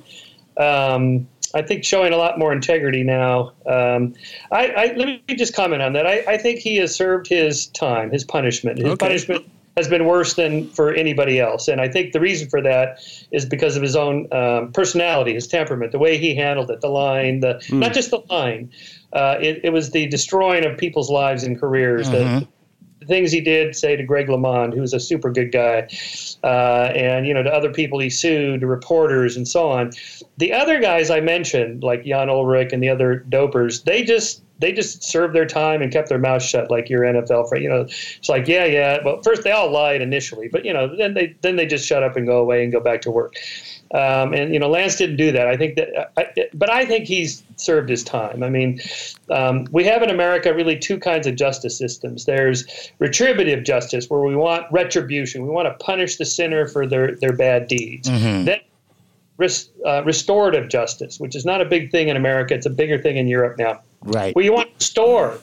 [0.56, 3.52] um, I think showing a lot more integrity now.
[3.66, 4.14] Um,
[4.52, 6.06] I, I, let me just comment on that.
[6.06, 8.78] I, I, think he has served his time, his punishment.
[8.78, 9.08] His okay.
[9.08, 13.00] punishment has been worse than for anybody else, and I think the reason for that
[13.32, 16.90] is because of his own um, personality, his temperament, the way he handled it, the
[16.90, 17.80] line, the mm.
[17.80, 18.72] not just the line.
[19.14, 22.40] Uh, it, it, was the destroying of people's lives and careers, mm-hmm.
[22.40, 22.48] the,
[23.08, 25.88] things he did say to Greg LeMond, who's a super good guy,
[26.44, 29.92] uh, and you know to other people he sued, reporters and so on.
[30.38, 34.72] The other guys I mentioned, like Jan Ullrich and the other dopers, they just they
[34.72, 37.64] just served their time and kept their mouth shut like your NFL friend.
[37.64, 39.00] You know, it's like yeah, yeah.
[39.04, 42.04] Well, first they all lied initially, but you know then they then they just shut
[42.04, 43.36] up and go away and go back to work.
[43.94, 45.48] Um, and you know, Lance didn't do that.
[45.48, 48.44] I think that, I, but I think he's served his time.
[48.44, 48.82] I mean,
[49.30, 52.26] um, we have in America really two kinds of justice systems.
[52.26, 55.44] There's retributive justice, where we want retribution.
[55.44, 58.10] We want to punish the sinner for their their bad deeds.
[58.10, 58.46] Mm-hmm.
[58.46, 58.60] Then
[59.38, 62.54] res, uh, restorative justice, which is not a big thing in America.
[62.54, 63.82] It's a bigger thing in Europe now.
[64.02, 64.36] Right.
[64.36, 65.40] Where you want to restore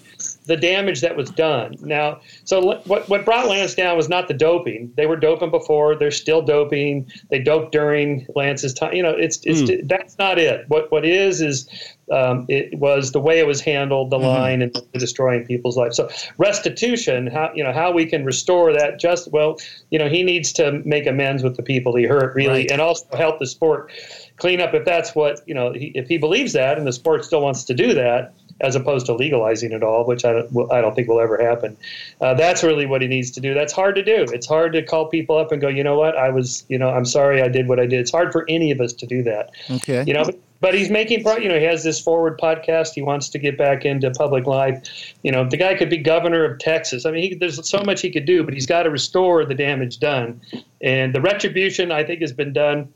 [0.46, 1.76] the damage that was done.
[1.80, 4.92] Now, so what what brought Lance down was not the doping.
[4.96, 5.96] They were doping before.
[5.96, 7.10] They're still doping.
[7.30, 8.94] They doped during Lance's time.
[8.94, 9.88] You know, it's it's mm.
[9.88, 10.68] that's not it.
[10.68, 11.68] What what is is
[12.10, 14.26] um, it was the way it was handled, the mm-hmm.
[14.26, 15.96] line, and destroying people's lives.
[15.96, 19.00] So restitution, how you know how we can restore that.
[19.00, 19.58] Just well,
[19.90, 22.70] you know, he needs to make amends with the people he hurt, really, right.
[22.70, 23.90] and also help the sport
[24.36, 25.72] clean up if that's what you know.
[25.72, 29.06] He, if he believes that, and the sport still wants to do that, as opposed
[29.06, 31.76] to legalizing it all, which I don't, I don't think will ever happen.
[32.20, 33.52] Uh, that's really what he needs to do.
[33.52, 34.26] That's hard to do.
[34.32, 36.90] It's hard to call people up and go, you know what, I was, you know,
[36.90, 38.00] I'm sorry I did what I did.
[38.00, 39.50] It's hard for any of us to do that.
[39.70, 40.04] Okay.
[40.06, 42.94] You know, but he's making, pro- you know, he has this forward podcast.
[42.94, 45.14] He wants to get back into public life.
[45.22, 47.04] You know, the guy could be governor of Texas.
[47.04, 49.54] I mean, he, there's so much he could do, but he's got to restore the
[49.54, 50.40] damage done.
[50.80, 52.88] And the retribution, I think, has been done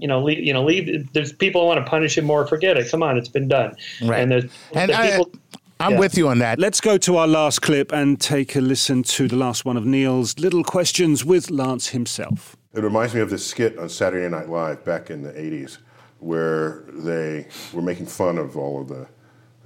[0.00, 1.12] you know, leave, you know, leave.
[1.12, 2.46] There's people want to punish him more.
[2.46, 2.90] Forget it.
[2.90, 3.76] Come on, it's been done.
[4.02, 4.20] Right.
[4.20, 5.32] And, there's, and I, people,
[5.80, 5.98] I'm yeah.
[5.98, 6.58] with you on that.
[6.58, 9.86] Let's go to our last clip and take a listen to the last one of
[9.86, 12.56] Neil's little questions with Lance himself.
[12.74, 15.78] It reminds me of this skit on Saturday Night Live back in the '80s
[16.20, 19.06] where they were making fun of all of the,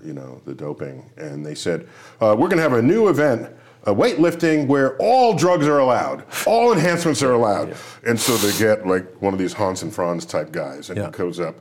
[0.04, 1.88] you know, the doping, and they said,
[2.20, 3.50] uh, "We're going to have a new event."
[3.84, 7.70] Uh, weightlifting where all drugs are allowed, all enhancements are allowed.
[7.70, 7.76] Yeah.
[8.06, 11.06] And so they get like one of these Hans and Franz type guys, and yeah.
[11.06, 11.56] he goes up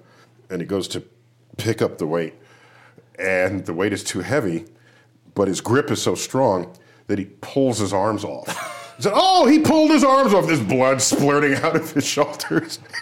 [0.50, 1.04] and he goes to
[1.58, 2.36] pick up the weight,
[3.18, 4.66] and the weight is too heavy,
[5.34, 6.76] but his grip is so strong
[7.08, 8.78] that he pulls his arms off.
[9.02, 10.46] He said, "Oh, he pulled his arms off.
[10.46, 12.78] There's blood splurting out of his shoulders."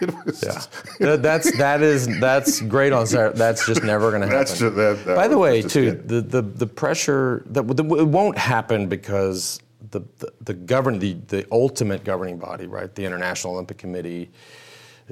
[0.98, 3.36] yeah, that's that is that's great on Saturday.
[3.36, 4.38] That's just never going to happen.
[4.38, 8.38] That's just, that, that By the way, too, the, the the pressure that it won't
[8.38, 9.60] happen because
[9.90, 12.94] the the, the govern the the ultimate governing body, right?
[12.94, 14.30] The International Olympic Committee,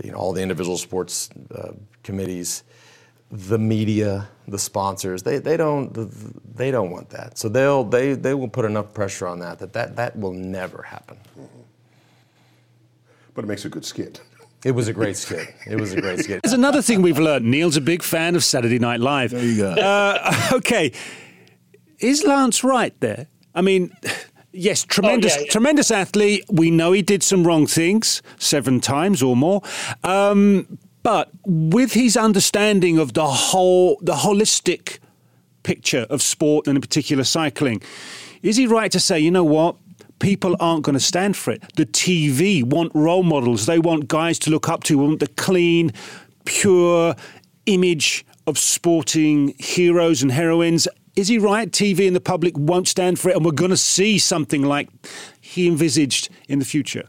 [0.03, 1.72] you know, all the individual sports uh,
[2.03, 2.62] committees
[3.31, 5.93] the media, the sponsors, they, they don't
[6.57, 7.38] they don't want that.
[7.38, 10.83] So they'll they, they will put enough pressure on that that that, that will never
[10.83, 11.19] happen.
[11.38, 11.61] Mm-hmm.
[13.35, 14.21] But it makes a good skit.
[14.64, 15.55] It was a great skit.
[15.67, 16.43] It was a great skit.
[16.43, 17.45] There's another thing we've learned.
[17.45, 19.31] Neil's a big fan of Saturday Night Live.
[19.31, 19.71] There you go.
[19.71, 20.93] Uh, okay,
[22.01, 23.27] is Lance right there?
[23.55, 23.93] I mean.
[24.51, 25.53] Yes, tremendous, oh, yeah, yeah.
[25.53, 26.43] tremendous athlete.
[26.51, 29.61] We know he did some wrong things seven times or more,
[30.03, 34.99] um, but with his understanding of the whole, the holistic
[35.63, 37.83] picture of sport and in particular cycling,
[38.43, 39.77] is he right to say, you know what?
[40.19, 41.63] People aren't going to stand for it.
[41.77, 43.67] The TV want role models.
[43.67, 45.93] They want guys to look up to, want the clean,
[46.45, 47.15] pure
[47.67, 50.89] image of sporting heroes and heroines.
[51.15, 51.71] Is he right?
[51.71, 54.89] TV and the public won't stand for it, and we're going to see something like
[55.41, 57.09] he envisaged in the future.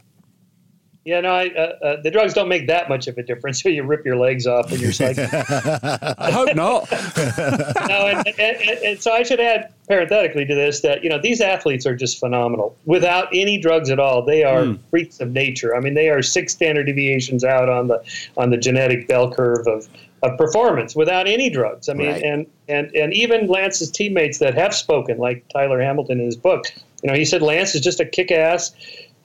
[1.04, 3.62] Yeah, no, I, uh, uh, the drugs don't make that much of a difference.
[3.62, 5.28] So you rip your legs off when you're cycling.
[5.32, 6.90] I hope not.
[7.88, 11.18] no, and, and, and, and, so I should add parenthetically to this that you know
[11.18, 14.22] these athletes are just phenomenal without any drugs at all.
[14.22, 14.78] They are mm.
[14.90, 15.74] freaks of nature.
[15.74, 18.04] I mean, they are six standard deviations out on the
[18.36, 19.88] on the genetic bell curve of
[20.22, 21.88] of performance without any drugs.
[21.88, 22.22] I mean, right.
[22.22, 26.66] and and and even Lance's teammates that have spoken, like Tyler Hamilton in his book,
[27.02, 28.74] you know, he said Lance is just a kick-ass,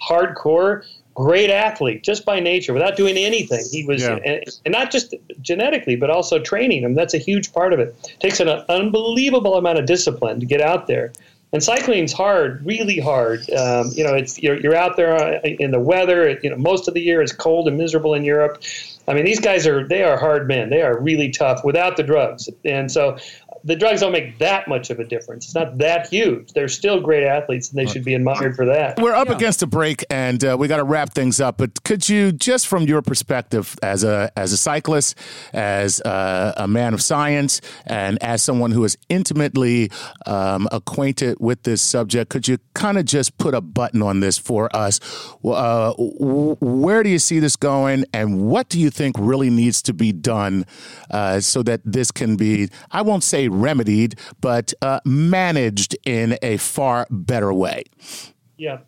[0.02, 0.86] hardcore
[1.16, 3.64] great athlete just by nature without doing anything.
[3.72, 4.20] He was yeah.
[4.24, 6.94] and, and, not just genetically but also training him.
[6.94, 7.96] That's a huge part of it.
[8.04, 11.14] it takes an unbelievable amount of discipline to get out there.
[11.54, 13.50] And cycling's hard really hard.
[13.52, 16.38] Um, you know it's you're, you're out there uh, in the weather.
[16.44, 18.62] You know most of the year is cold and miserable in europe
[19.08, 20.70] I mean, these guys are they are hard men.
[20.70, 22.50] They are really tough without the drugs.
[22.64, 23.18] And so
[23.66, 25.46] the drugs don't make that much of a difference.
[25.46, 26.54] It's not that huge.
[26.54, 29.00] They're still great athletes, and they should be admired for that.
[29.00, 29.36] We're up yeah.
[29.36, 31.58] against a break, and uh, we got to wrap things up.
[31.58, 35.18] But could you, just from your perspective as a as a cyclist,
[35.52, 39.90] as a, a man of science, and as someone who is intimately
[40.28, 44.38] um, acquainted with this subject, could you kind of just put a button on this
[44.38, 45.00] for us?
[45.44, 49.94] Uh, where do you see this going, and what do you think really needs to
[49.94, 50.66] be done
[51.12, 52.70] uh, so that this can be?
[52.92, 57.84] I won't say remedied, but uh, managed in a far better way?
[58.58, 58.80] Yeah.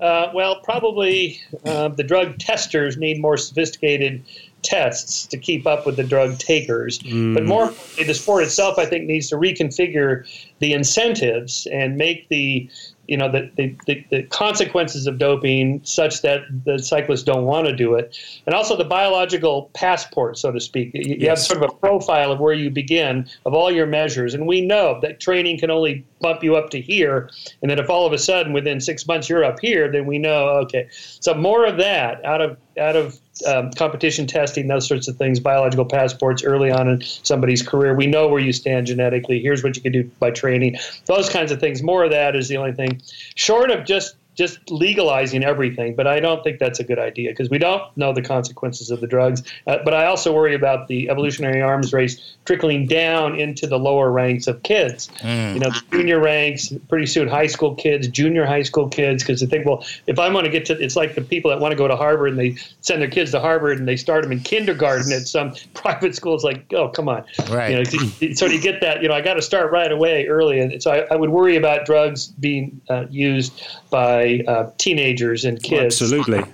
[0.00, 4.22] Uh, well, probably uh, the drug testers need more sophisticated
[4.66, 6.98] tests to keep up with the drug takers.
[6.98, 7.34] Mm.
[7.34, 10.26] But more importantly, the sport itself, I think, needs to reconfigure
[10.58, 12.68] the incentives and make the
[13.06, 13.50] you know the,
[13.86, 18.18] the, the, consequences of doping such that the cyclists don't want to do it.
[18.46, 20.90] And also the biological passport so to speak.
[20.92, 24.34] You, you have sort of a profile of where you begin of all your measures.
[24.34, 27.30] And we know that training can only bump you up to here.
[27.62, 30.18] And then if all of a sudden within six months you're up here then we
[30.18, 30.88] know okay.
[31.20, 35.40] So more of that out of out of um, competition testing, those sorts of things,
[35.40, 37.94] biological passports early on in somebody's career.
[37.94, 39.40] We know where you stand genetically.
[39.40, 40.76] Here's what you can do by training.
[41.06, 41.82] Those kinds of things.
[41.82, 43.00] More of that is the only thing,
[43.34, 47.48] short of just just legalizing everything, but I don't think that's a good idea because
[47.48, 49.42] we don't know the consequences of the drugs.
[49.66, 54.12] Uh, but I also worry about the evolutionary arms race trickling down into the lower
[54.12, 55.08] ranks of kids.
[55.20, 55.54] Mm.
[55.54, 59.46] You know, junior ranks, pretty soon high school kids, junior high school kids, because they
[59.46, 61.76] think, well, if I want to get to, it's like the people that want to
[61.76, 64.40] go to Harvard and they send their kids to Harvard and they start them in
[64.40, 66.44] kindergarten at some private schools.
[66.44, 67.70] Like, oh, come on, right?
[67.70, 70.60] You know, so you get that, you know, I got to start right away early,
[70.60, 73.62] and so I, I would worry about drugs being uh, used
[73.96, 76.02] by uh, teenagers and kids.
[76.02, 76.44] Absolutely.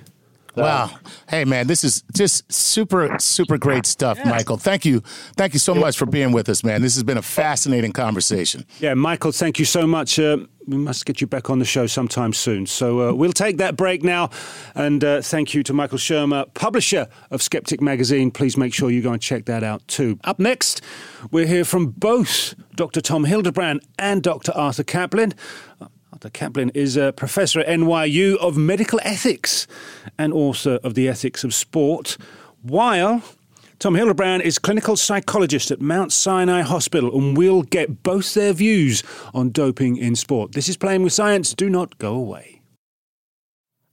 [0.54, 0.90] Wow.
[1.28, 4.28] Hey, man, this is just super, super great stuff, yes.
[4.28, 4.58] Michael.
[4.58, 5.00] Thank you.
[5.36, 6.82] Thank you so much for being with us, man.
[6.82, 8.64] This has been a fascinating conversation.
[8.78, 10.20] Yeah, Michael, thank you so much.
[10.20, 10.38] Uh,
[10.68, 12.66] we must get you back on the show sometime soon.
[12.66, 14.30] So uh, we'll take that break now.
[14.76, 18.30] And uh, thank you to Michael Shermer, publisher of Skeptic Magazine.
[18.30, 20.20] Please make sure you go and check that out too.
[20.22, 20.80] Up next,
[21.32, 23.00] we'll hear from both Dr.
[23.00, 24.52] Tom Hildebrandt and Dr.
[24.52, 25.34] Arthur Caplan.
[26.22, 26.30] Dr.
[26.38, 29.66] Caplan is a professor at NYU of medical ethics
[30.16, 32.16] and author of The Ethics of Sport,
[32.62, 33.22] while
[33.80, 39.02] Tom Hildebrandt is clinical psychologist at Mount Sinai Hospital, and we'll get both their views
[39.34, 40.52] on doping in sport.
[40.52, 41.54] This is Playing with Science.
[41.54, 42.62] Do not go away.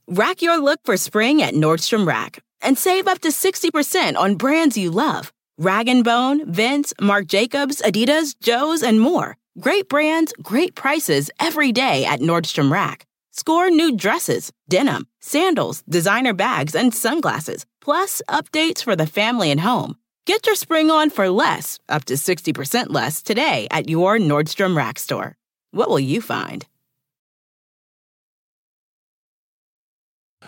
[0.06, 4.78] Rack your look for spring at Nordstrom Rack and save up to 60% on brands
[4.78, 5.32] you love.
[5.58, 9.36] Rag & Bone, Vince, Marc Jacobs, Adidas, Joe's, and more.
[9.60, 13.04] Great brands, great prices every day at Nordstrom Rack.
[13.30, 19.60] Score new dresses, denim, sandals, designer bags, and sunglasses, plus updates for the family and
[19.60, 19.96] home.
[20.24, 24.98] Get your spring on for less, up to 60% less, today at your Nordstrom Rack
[24.98, 25.36] store.
[25.72, 26.64] What will you find?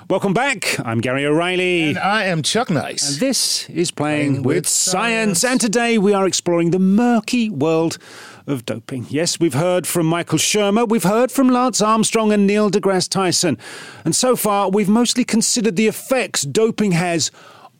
[0.08, 0.80] Welcome back.
[0.84, 1.90] I'm Gary O'Reilly.
[1.90, 3.12] And I am Chuck Nice.
[3.12, 5.40] And this is Playing, Playing with, with science.
[5.40, 5.44] science.
[5.44, 7.98] And today we are exploring the murky world
[8.46, 9.06] of doping.
[9.08, 13.58] Yes, we've heard from Michael Shermer, we've heard from Lance Armstrong and Neil deGrasse Tyson.
[14.04, 17.30] And so far, we've mostly considered the effects doping has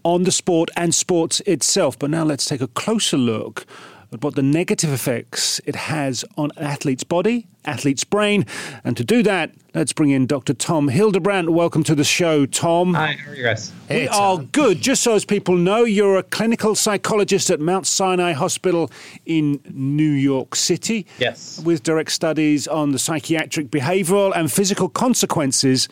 [0.05, 1.99] on the sport and sports itself.
[1.99, 3.67] But now let's take a closer look
[4.13, 8.45] at what the negative effects it has on an athlete's body, athlete's brain.
[8.85, 10.53] And to do that, let's bring in Dr.
[10.53, 11.51] Tom Hildebrandt.
[11.51, 12.93] Welcome to the show, Tom.
[12.95, 13.73] Hi, how are you guys?
[13.89, 14.83] Hey, we are good.
[14.83, 18.91] Just so as people know, you're a clinical psychologist at Mount Sinai Hospital
[19.25, 21.07] in New York City.
[21.19, 21.63] Yes.
[21.65, 25.89] With direct studies on the psychiatric, behavioral, and physical consequences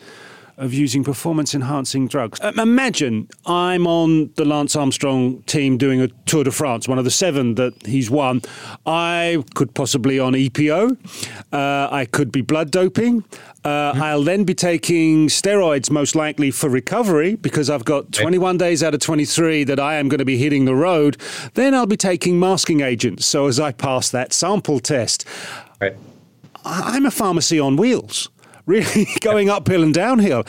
[0.61, 2.39] of using performance enhancing drugs.
[2.41, 7.03] Um, imagine I'm on the Lance Armstrong team doing a Tour de France, one of
[7.03, 8.43] the seven that he's won.
[8.85, 10.97] I could possibly on EPO.
[11.51, 13.25] Uh, I could be blood doping.
[13.63, 14.03] Uh, mm-hmm.
[14.03, 18.93] I'll then be taking steroids most likely for recovery because I've got 21 days out
[18.93, 21.17] of 23 that I am going to be hitting the road.
[21.55, 23.25] Then I'll be taking masking agents.
[23.25, 25.25] So as I pass that sample test,
[25.79, 25.95] right.
[26.63, 28.29] I'm a pharmacy on wheels
[28.65, 30.43] really going uphill and downhill.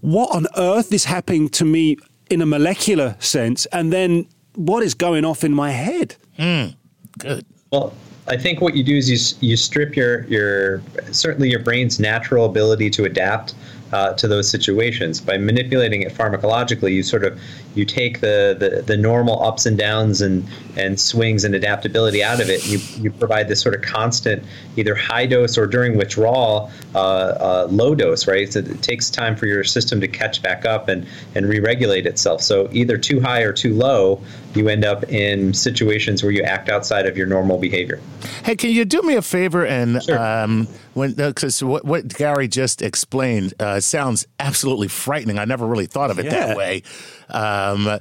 [0.00, 1.96] What on earth is happening to me
[2.30, 3.66] in a molecular sense?
[3.66, 6.16] And then what is going off in my head?
[6.38, 6.76] Mm,
[7.18, 7.44] good.
[7.70, 7.92] Well,
[8.28, 9.08] I think what you do is
[9.42, 13.54] you, you strip your, your certainly your brain's natural ability to adapt
[13.92, 15.20] uh, to those situations.
[15.20, 17.40] By manipulating it pharmacologically, you sort of
[17.76, 20.46] you take the, the, the normal ups and downs and,
[20.76, 22.66] and swings and adaptability out of it.
[22.66, 24.42] You, you provide this sort of constant,
[24.76, 28.50] either high dose or during withdrawal, uh, uh, low dose, right?
[28.52, 32.06] So it takes time for your system to catch back up and, and re regulate
[32.06, 32.42] itself.
[32.42, 34.22] So either too high or too low,
[34.54, 38.00] you end up in situations where you act outside of your normal behavior.
[38.44, 40.18] Hey, can you do me a favor and sure.
[40.18, 45.38] um, when because what, what Gary just explained uh, sounds absolutely frightening.
[45.38, 46.46] I never really thought of it yeah.
[46.46, 46.82] that way.
[47.28, 47.98] Um,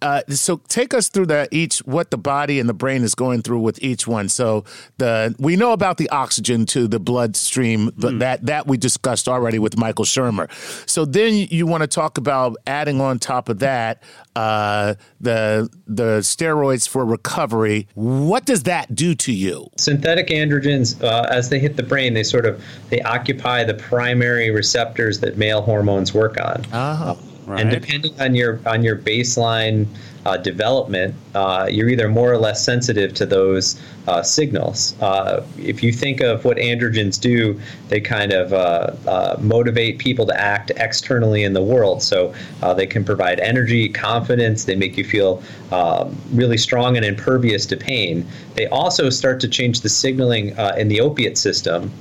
[0.00, 3.42] uh, so take us through that each what the body and the brain is going
[3.42, 4.28] through with each one.
[4.28, 4.64] So
[4.98, 8.18] the we know about the oxygen to the bloodstream, but mm.
[8.20, 10.50] that that we discussed already with Michael Shermer.
[10.88, 14.02] So then you want to talk about adding on top of that
[14.36, 17.88] uh, the the steroids for recovery.
[17.94, 19.68] What does that do to you?
[19.76, 24.50] Synthetic androgens, uh, as they hit the brain, they sort of they occupy the primary
[24.50, 26.64] receptors that male hormones work on.
[26.72, 27.60] Uh-huh Right.
[27.60, 29.86] And depending on your on your baseline
[30.24, 35.00] uh, development, uh, you're either more or less sensitive to those uh, signals.
[35.00, 40.26] Uh, if you think of what androgens do, they kind of uh, uh, motivate people
[40.26, 42.02] to act externally in the world.
[42.02, 42.34] So
[42.76, 44.64] they can provide energy, confidence.
[44.64, 48.26] They make you feel um, really strong and impervious to pain.
[48.54, 51.92] They also start to change the signaling in the opiate system.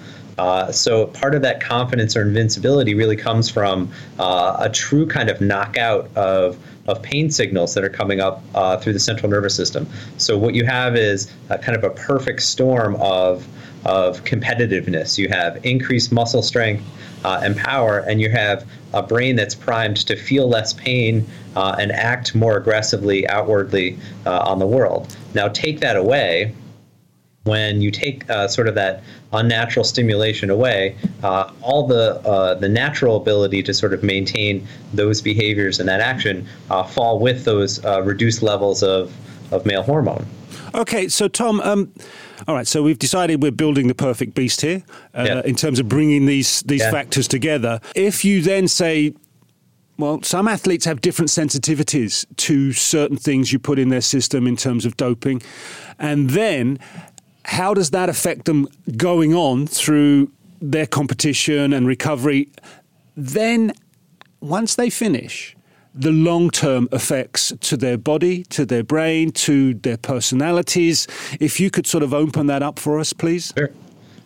[0.41, 3.87] Uh, so part of that confidence or invincibility really comes from
[4.17, 8.75] uh, a true kind of knockout of of pain signals that are coming up uh,
[8.75, 9.87] through the central nervous system.
[10.17, 13.47] So what you have is kind of a perfect storm of
[13.85, 15.19] of competitiveness.
[15.19, 16.83] You have increased muscle strength
[17.23, 21.23] uh, and power, and you have a brain that's primed to feel less pain
[21.55, 25.15] uh, and act more aggressively outwardly on the world.
[25.35, 26.55] Now, take that away,
[27.43, 32.69] when you take uh, sort of that unnatural stimulation away, uh, all the uh, the
[32.69, 37.83] natural ability to sort of maintain those behaviors and that action uh, fall with those
[37.83, 39.13] uh, reduced levels of,
[39.51, 40.25] of male hormone.
[40.73, 41.91] Okay, so Tom, um,
[42.47, 44.83] all right, so we've decided we're building the perfect beast here
[45.13, 45.41] uh, yeah.
[45.43, 46.91] in terms of bringing these these yeah.
[46.91, 47.79] factors together.
[47.95, 49.13] If you then say
[49.97, 54.55] well, some athletes have different sensitivities to certain things you put in their system in
[54.57, 55.43] terms of doping.
[55.99, 56.79] And then
[57.45, 58.67] how does that affect them
[58.97, 60.31] going on through
[60.61, 62.49] their competition and recovery?
[63.15, 63.73] Then,
[64.39, 65.55] once they finish,
[65.93, 71.07] the long term effects to their body, to their brain, to their personalities.
[71.39, 73.53] If you could sort of open that up for us, please.
[73.57, 73.69] Sure.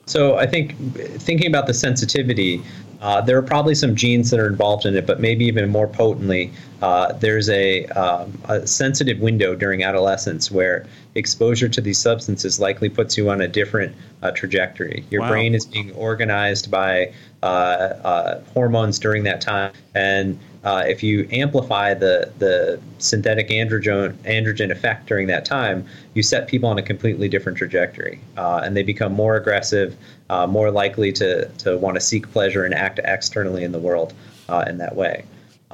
[0.05, 0.75] So I think
[1.19, 2.61] thinking about the sensitivity,
[3.01, 5.87] uh, there are probably some genes that are involved in it, but maybe even more
[5.87, 6.51] potently,
[6.81, 12.89] uh, there's a, um, a, sensitive window during adolescence where exposure to these substances likely
[12.89, 15.05] puts you on a different uh, trajectory.
[15.09, 15.29] Your wow.
[15.29, 21.27] brain is being organized by uh, uh, hormones during that time, and uh, if you
[21.31, 26.81] amplify the the synthetic androgen androgen effect during that time, you set people on a
[26.81, 29.95] completely different trajectory, uh, and they become more aggressive,
[30.29, 34.13] uh, more likely to to want to seek pleasure and act externally in the world
[34.67, 35.23] in that way.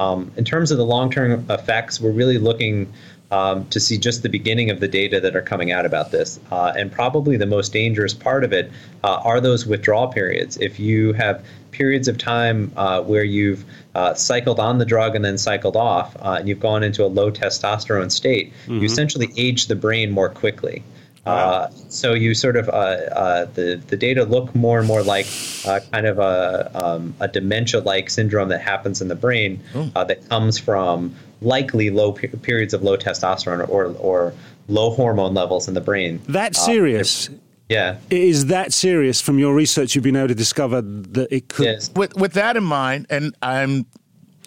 [0.01, 2.91] Um, in terms of the long term effects, we're really looking
[3.29, 6.39] um, to see just the beginning of the data that are coming out about this.
[6.51, 8.71] Uh, and probably the most dangerous part of it
[9.03, 10.57] uh, are those withdrawal periods.
[10.57, 13.63] If you have periods of time uh, where you've
[13.95, 17.07] uh, cycled on the drug and then cycled off, uh, and you've gone into a
[17.07, 18.79] low testosterone state, mm-hmm.
[18.79, 20.83] you essentially age the brain more quickly.
[21.25, 25.27] Uh, so you sort of uh, uh, the the data look more and more like
[25.65, 29.91] uh, kind of a um, a dementia-like syndrome that happens in the brain oh.
[29.95, 34.33] uh, that comes from likely low per- periods of low testosterone or or
[34.67, 36.19] low hormone levels in the brain.
[36.27, 37.29] That serious.
[37.69, 37.99] Yeah.
[38.09, 41.91] Is that serious from your research you've been able to discover that it could yes.
[41.95, 43.85] with with that in mind and I'm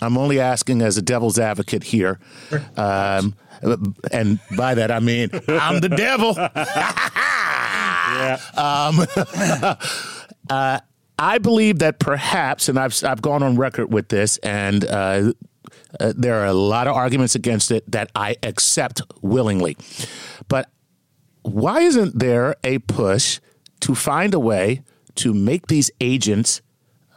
[0.02, 2.18] I'm only asking as a devil's advocate here.
[2.76, 3.34] Um,
[4.10, 6.34] and by that I mean I'm the devil.
[8.14, 8.38] yeah.
[8.56, 9.06] Um,
[10.50, 10.80] uh,
[11.18, 15.32] I believe that perhaps, and I've I've gone on record with this, and uh,
[16.00, 19.76] uh, there are a lot of arguments against it that I accept willingly.
[20.48, 20.70] But
[21.42, 23.40] why isn't there a push
[23.80, 24.82] to find a way
[25.16, 26.62] to make these agents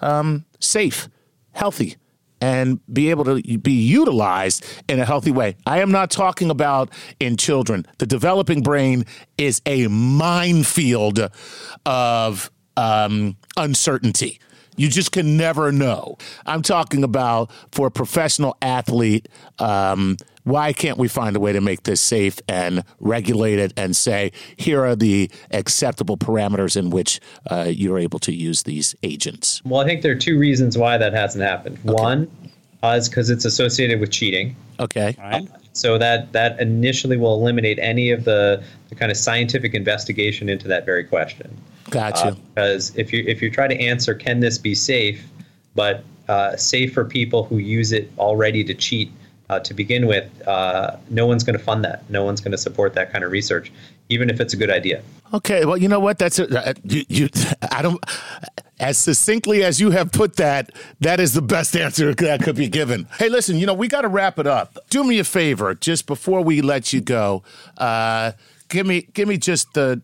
[0.02, 1.10] um, safe,
[1.54, 1.98] healthy?
[2.42, 5.56] And be able to be utilized in a healthy way.
[5.66, 7.86] I am not talking about in children.
[7.98, 9.06] The developing brain
[9.38, 11.20] is a minefield
[11.86, 14.40] of um, uncertainty.
[14.76, 16.18] You just can never know.
[16.46, 19.28] I'm talking about for a professional athlete.
[19.58, 20.18] Um,
[20.48, 24.32] why can't we find a way to make this safe and regulate it and say
[24.56, 27.20] here are the acceptable parameters in which
[27.52, 29.62] uh, you're able to use these agents?
[29.66, 31.78] Well, I think there are two reasons why that hasn't happened.
[31.86, 31.92] Okay.
[31.92, 32.32] One
[32.82, 34.56] uh, is because it's associated with cheating.
[34.80, 35.18] Okay.
[35.22, 35.42] Uh,
[35.74, 40.70] so that that initially will eliminate any of the, the kind of scientific investigation into
[40.70, 41.56] that very question.
[41.90, 42.28] Gotcha.
[42.28, 45.28] Uh, because if you if you try to answer can this be safe,
[45.76, 49.12] but uh, safe for people who use it already to cheat,
[49.50, 52.10] uh, to begin with, uh, no one's going to fund that.
[52.10, 53.72] No one's going to support that kind of research,
[54.10, 55.02] even if it's a good idea.
[55.34, 56.18] Okay, well, you know what?
[56.18, 57.30] That's a, uh, you, you.
[57.72, 58.04] I don't.
[58.80, 62.68] As succinctly as you have put that, that is the best answer that could be
[62.68, 63.08] given.
[63.18, 64.78] Hey, listen, you know we got to wrap it up.
[64.92, 67.42] Do me a favor, just before we let you go.
[67.78, 68.34] Uh,
[68.70, 70.00] give me, give me just the,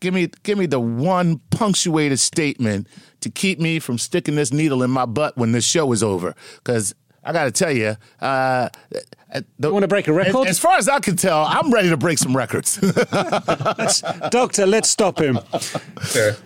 [0.00, 2.88] give me, give me the one punctuated statement
[3.20, 6.34] to keep me from sticking this needle in my butt when this show is over,
[6.64, 6.94] because
[7.26, 8.68] I got to tell you, uh,
[9.58, 10.46] the, you want to break a record?
[10.46, 12.80] As, as, far as I can tell, I'm ready to break some records.
[13.12, 14.00] let's,
[14.30, 15.40] doctor, let's stop him.
[16.04, 16.36] Sure.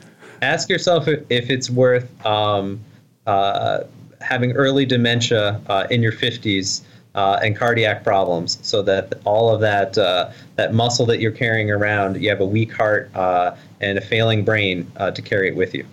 [0.41, 2.81] Ask yourself if it's worth um,
[3.27, 3.81] uh,
[4.23, 6.81] having early dementia uh, in your 50s
[7.15, 11.71] uh, and cardiac problems, so that all of that uh, that muscle that you're carrying
[11.71, 15.57] around, you have a weak heart uh, and a failing brain uh, to carry it
[15.57, 15.85] with you.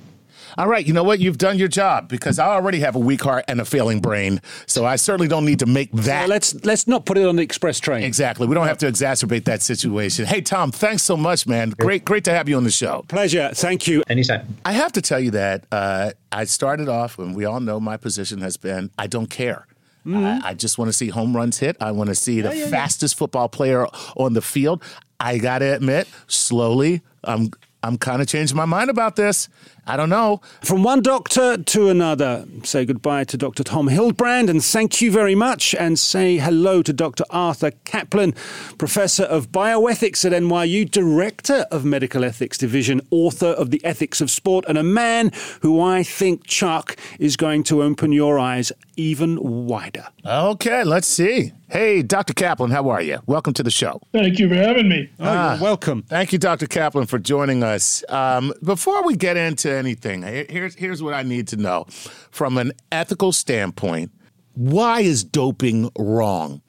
[0.58, 1.20] All right, you know what?
[1.20, 4.42] You've done your job because I already have a weak heart and a failing brain,
[4.66, 6.28] so I certainly don't need to make that.
[6.28, 8.04] let's let's not put it on the express train.
[8.04, 8.48] Exactly.
[8.48, 10.26] We don't have to exacerbate that situation.
[10.26, 11.70] Hey, Tom, thanks so much, man.
[11.80, 13.06] Great, great to have you on the show.
[13.08, 13.52] Pleasure.
[13.54, 14.02] Thank you.
[14.10, 14.58] Anytime.
[14.66, 17.98] I have to tell you that uh, I started off, and we all know my
[17.98, 19.68] position has been I don't care.
[20.10, 21.76] I, I just want to see home runs hit.
[21.82, 23.86] I want to see the fastest football player
[24.16, 24.82] on the field.
[25.20, 27.52] I got to admit, slowly, I'm
[27.84, 29.50] I'm kind of changing my mind about this.
[29.90, 30.42] I don't know.
[30.62, 33.64] From one doctor to another, say goodbye to Dr.
[33.64, 35.74] Tom Hildebrandt and thank you very much.
[35.76, 37.24] And say hello to Dr.
[37.30, 38.36] Arthur Caplan,
[38.78, 44.30] Professor of Bioethics at NYU, Director of Medical Ethics Division, author of The Ethics of
[44.30, 45.32] Sport, and a man
[45.62, 50.08] who I think, Chuck, is going to open your eyes even wider.
[50.26, 51.54] Okay, let's see.
[51.70, 52.34] Hey, Dr.
[52.34, 53.20] Caplan, how are you?
[53.26, 54.02] Welcome to the show.
[54.14, 55.10] Thank you for having me.
[55.20, 56.04] Oh, you're welcome.
[56.04, 56.66] Thank you, Dr.
[56.66, 58.06] Caplan, for joining us.
[58.10, 61.86] Um, before we get into anything, here's, here's what I need to know.
[62.32, 64.12] From an ethical standpoint,
[64.54, 66.62] why is doping wrong?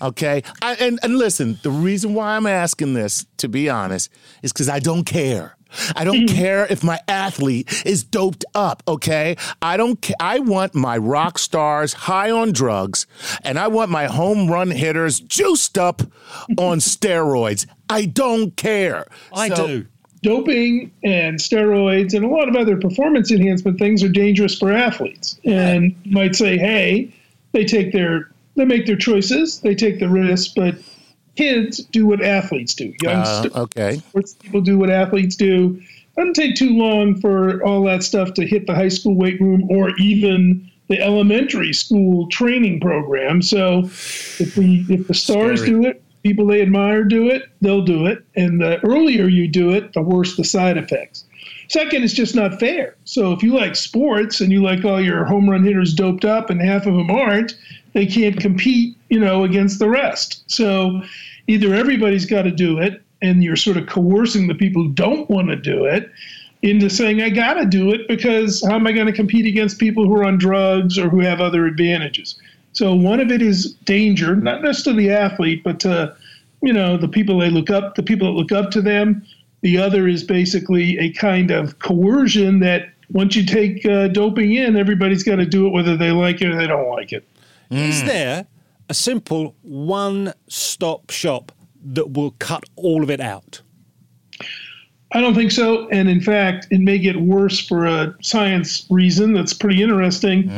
[0.00, 0.42] Okay.
[0.62, 4.10] I, and, and listen, the reason why I'm asking this, to be honest,
[4.42, 5.56] is because I don't care.
[5.94, 6.36] I don't mm-hmm.
[6.36, 9.36] care if my athlete is doped up, okay?
[9.60, 13.06] I don't ca- I want my rock stars high on drugs
[13.42, 16.00] and I want my home run hitters juiced up
[16.56, 17.66] on steroids.
[17.90, 19.06] I don't care.
[19.32, 19.86] I So- do.
[20.22, 25.38] Doping and steroids and a lot of other performance enhancement things are dangerous for athletes.
[25.44, 27.12] And might say, hey,
[27.52, 30.74] they take their they make their choices, they take the risk, but
[31.36, 32.92] kids do what athletes do.
[33.00, 33.98] Young Uh, okay.
[33.98, 35.80] sports people do what athletes do.
[36.16, 39.70] Doesn't take too long for all that stuff to hit the high school weight room
[39.70, 43.40] or even the elementary school training program.
[43.40, 45.70] So if the if the stars Scary.
[45.70, 48.22] do it, people they admire do it, they'll do it.
[48.36, 51.24] And the earlier you do it, the worse the side effects.
[51.68, 52.96] Second, it's just not fair.
[53.04, 56.50] So if you like sports and you like all your home run hitters doped up
[56.50, 57.56] and half of them aren't,
[57.94, 60.44] they can't compete, you know, against the rest.
[60.50, 61.02] So
[61.46, 65.28] either everybody's got to do it and you're sort of coercing the people who don't
[65.30, 66.10] want to do it
[66.60, 69.78] into saying I got to do it because how am I going to compete against
[69.78, 72.38] people who are on drugs or who have other advantages?
[72.72, 76.14] So one of it is danger, not just to the athlete, but to
[76.62, 79.24] you know the people they look up, the people that look up to them.
[79.60, 84.76] The other is basically a kind of coercion that once you take uh, doping in,
[84.76, 87.28] everybody's got to do it whether they like it or they don't like it.
[87.70, 88.46] Is there
[88.88, 91.52] a simple one stop shop
[91.84, 93.62] that will cut all of it out?
[95.12, 95.88] I don't think so.
[95.88, 100.50] And in fact, it may get worse for a science reason that's pretty interesting.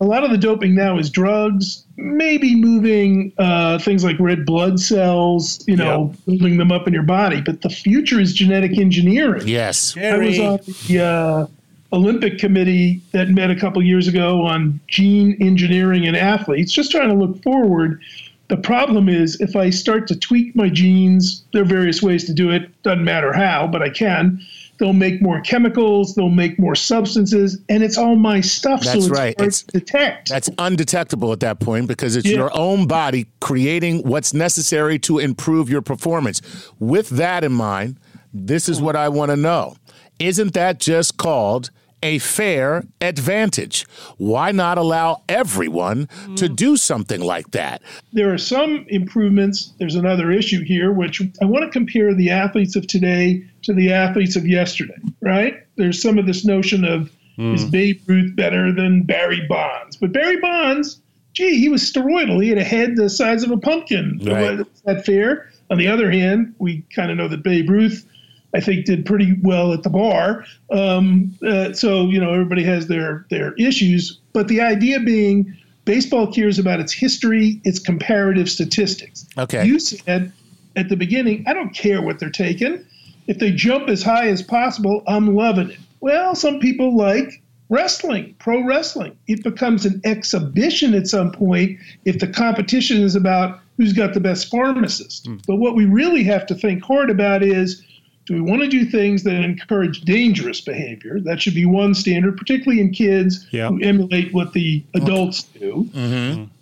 [0.00, 4.78] A lot of the doping now is drugs, maybe moving uh, things like red blood
[4.78, 7.40] cells, you know, building them up in your body.
[7.40, 9.48] But the future is genetic engineering.
[9.48, 9.96] Yes.
[9.96, 11.46] I was on the uh,
[11.92, 17.08] Olympic committee that met a couple years ago on gene engineering in athletes, just trying
[17.08, 18.00] to look forward.
[18.48, 22.32] The problem is if I start to tweak my genes, there are various ways to
[22.32, 22.70] do it.
[22.82, 24.40] Doesn't matter how, but I can.
[24.78, 28.80] They'll make more chemicals, they'll make more substances, and it's all my stuff.
[28.82, 29.34] That's so it's right.
[29.38, 30.28] It's- detect.
[30.30, 32.36] That's undetectable at that point because it's Yeah.
[32.36, 36.40] your own body creating what's necessary to improve your performance.
[36.78, 37.96] With that in mind,
[38.32, 39.74] this is what I want to know.
[40.20, 41.70] Isn't that just called
[42.02, 43.86] a fair advantage?
[44.16, 46.56] Why not allow everyone to mm.
[46.56, 47.82] do something like that?
[48.12, 49.72] there are some improvements.
[49.78, 53.92] There's another issue here, which I want to compare the athletes of today to the
[53.92, 55.62] athletes of yesterday, right?
[55.76, 57.54] There's some of this notion of hmm.
[57.54, 59.96] is Babe Ruth better than Barry Bonds?
[59.96, 61.00] But Barry Bonds,
[61.32, 62.42] gee, he was steroidal.
[62.42, 64.20] He had a head the size of a pumpkin.
[64.22, 64.60] Right.
[64.60, 65.50] Is that fair?
[65.70, 68.06] On the other hand, we kind of know that Babe Ruth,
[68.54, 70.44] I think, did pretty well at the bar.
[70.70, 74.18] Um, uh, so you know, everybody has their their issues.
[74.32, 79.26] But the idea being, baseball cares about its history, its comparative statistics.
[79.36, 79.66] Okay.
[79.66, 80.32] You said
[80.76, 82.84] at the beginning, I don't care what they're taking.
[83.26, 85.78] If they jump as high as possible, I'm loving it.
[86.00, 89.16] Well, some people like wrestling, pro wrestling.
[89.26, 94.20] It becomes an exhibition at some point if the competition is about who's got the
[94.20, 95.28] best pharmacist.
[95.46, 97.82] But what we really have to think hard about is
[98.28, 101.18] do we want to do things that encourage dangerous behavior?
[101.18, 103.68] That should be one standard, particularly in kids Yeah.
[103.68, 105.88] who emulate what the adults do.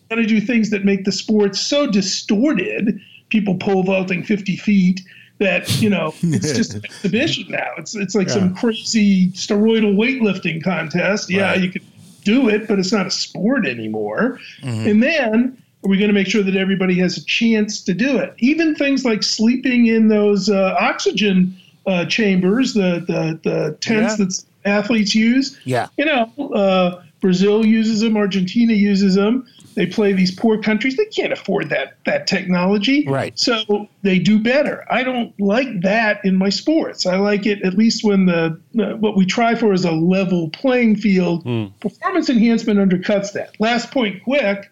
[0.09, 3.01] Got to do things that make the sport so distorted,
[3.31, 5.01] people pole vaulting 50 feet,
[5.39, 7.67] that, you know, it's just an exhibition now.
[7.79, 11.29] It's, it's like some crazy steroidal weightlifting contest.
[11.29, 11.61] Yeah, Right.
[11.61, 11.83] you could
[12.23, 14.39] do it, but it's not a sport anymore.
[14.63, 14.89] Mm-hmm.
[14.89, 18.19] And then are we going to make sure that everybody has a chance to do
[18.19, 18.35] it?
[18.39, 21.57] Even things like sleeping in those uh, oxygen
[21.87, 24.25] uh, chambers, the the, the tents yeah.
[24.25, 25.59] that athletes use.
[25.65, 25.87] Yeah.
[25.97, 29.47] You know, uh, Brazil uses them, Argentina uses them.
[29.75, 30.97] They play these poor countries.
[30.97, 33.07] They can't afford that that technology.
[33.07, 33.39] Right.
[33.39, 34.85] So they do better.
[34.91, 37.07] I don't like that in my sports.
[37.07, 40.51] I like it at least when the uh, what we try for is a level
[40.51, 41.45] playing field.
[41.45, 41.79] Mm.
[41.79, 43.55] Performance enhancement undercuts that.
[43.61, 44.69] Last point, quick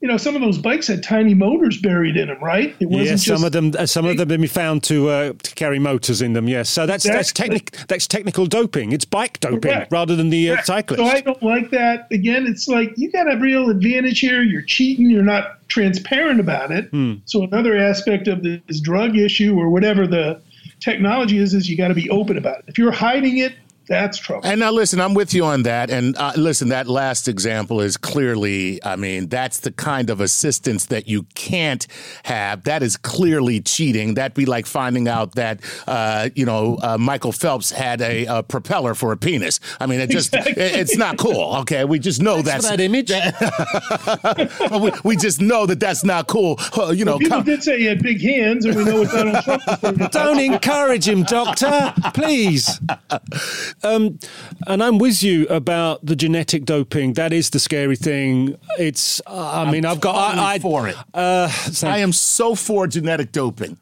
[0.00, 2.74] you know, some of those bikes had tiny motors buried in them, right?
[2.78, 3.72] It wasn't yes, some of them.
[3.76, 6.48] Uh, some of them have been found to, uh, to carry motors in them.
[6.48, 7.18] Yes, so that's exactly.
[7.18, 8.92] that's technic- That's technical doping.
[8.92, 9.90] It's bike doping Correct.
[9.90, 11.02] rather than the uh, cyclist.
[11.02, 12.06] So I don't like that.
[12.12, 14.42] Again, it's like you got a real advantage here.
[14.42, 15.10] You're cheating.
[15.10, 16.88] You're not transparent about it.
[16.90, 17.14] Hmm.
[17.24, 20.40] So another aspect of this drug issue or whatever the
[20.80, 22.64] technology is is you got to be open about it.
[22.68, 23.54] If you're hiding it,
[23.88, 24.46] that's trouble.
[24.46, 25.90] And now, listen, I'm with you on that.
[25.90, 30.86] And uh, listen, that last example is clearly, I mean, that's the kind of assistance
[30.86, 31.86] that you can't
[32.24, 32.64] have.
[32.64, 34.14] That is clearly cheating.
[34.14, 38.42] That'd be like finding out that, uh, you know, uh, Michael Phelps had a, a,
[38.42, 39.58] propeller for a penis.
[39.80, 40.62] I mean, it just, exactly.
[40.62, 41.56] it, it's not cool.
[41.60, 41.84] Okay.
[41.84, 43.10] We just know that's, that image.
[44.82, 46.60] we, we, just know that that's not cool.
[46.92, 49.10] you know, well, people come, did say he had big hands, and we know what
[49.10, 50.12] Donald Trump.
[50.12, 51.94] Don't encourage him, Doctor.
[52.14, 52.80] Please.
[53.82, 54.18] Um,
[54.66, 57.14] and I'm with you about the genetic doping.
[57.14, 58.56] That is the scary thing.
[58.78, 59.20] It's.
[59.26, 60.30] Uh, I mean, I've got.
[60.30, 60.96] Totally I, I, for it.
[61.14, 61.50] Uh,
[61.82, 63.76] I am so for genetic doping.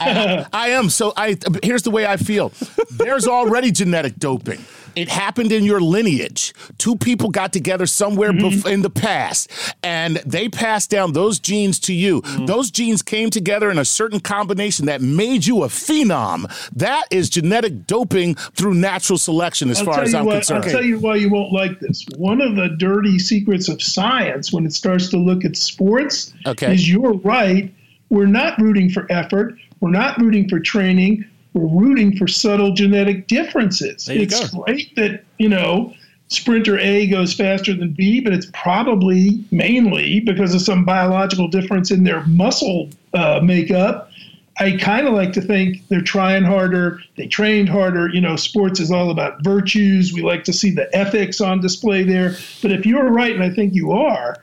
[0.00, 1.12] I, I am so.
[1.16, 2.52] I here's the way I feel.
[2.90, 4.64] There's already genetic doping.
[4.96, 6.54] It happened in your lineage.
[6.78, 8.46] Two people got together somewhere mm-hmm.
[8.46, 9.50] bef- in the past,
[9.82, 12.22] and they passed down those genes to you.
[12.22, 12.46] Mm-hmm.
[12.46, 16.50] Those genes came together in a certain combination that made you a phenom.
[16.72, 20.64] That is genetic doping through natural selection, as I'll far as I'm what, concerned.
[20.64, 22.06] I'll tell you why you won't like this.
[22.16, 26.72] One of the dirty secrets of science, when it starts to look at sports, okay.
[26.72, 27.72] is you're right.
[28.08, 29.56] We're not rooting for effort.
[29.80, 31.26] We're not rooting for training
[31.56, 34.08] we're rooting for subtle genetic differences.
[34.08, 34.62] it's go.
[34.64, 35.94] great that, you know,
[36.28, 41.90] sprinter A goes faster than B, but it's probably mainly because of some biological difference
[41.90, 44.10] in their muscle uh, makeup.
[44.58, 48.08] I kind of like to think they're trying harder, they trained harder.
[48.08, 50.12] You know, sports is all about virtues.
[50.14, 52.36] We like to see the ethics on display there.
[52.62, 54.42] But if you're right, and I think you are,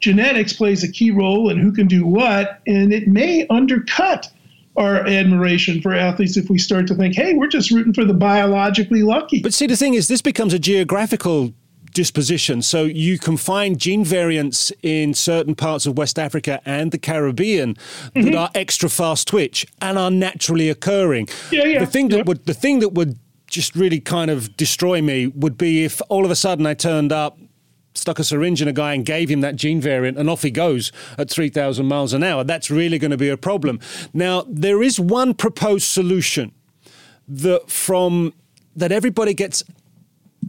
[0.00, 4.30] genetics plays a key role in who can do what, and it may undercut
[4.76, 8.14] our admiration for athletes if we start to think, hey, we're just rooting for the
[8.14, 9.40] biologically lucky.
[9.40, 11.52] But see, the thing is, this becomes a geographical
[11.96, 12.60] disposition.
[12.60, 17.74] So you can find gene variants in certain parts of West Africa and the Caribbean
[17.74, 18.22] mm-hmm.
[18.22, 21.28] that are extra fast twitch and are naturally occurring.
[21.50, 21.78] Yeah, yeah.
[21.80, 25.56] The thing that would the thing that would just really kind of destroy me would
[25.56, 27.38] be if all of a sudden I turned up
[27.96, 30.50] stuck a syringe in a guy and gave him that gene variant, and off he
[30.50, 32.44] goes at 3,000 miles an hour.
[32.44, 33.80] That's really going to be a problem.
[34.12, 36.52] Now, there is one proposed solution
[37.28, 38.34] that from
[38.74, 39.64] that everybody gets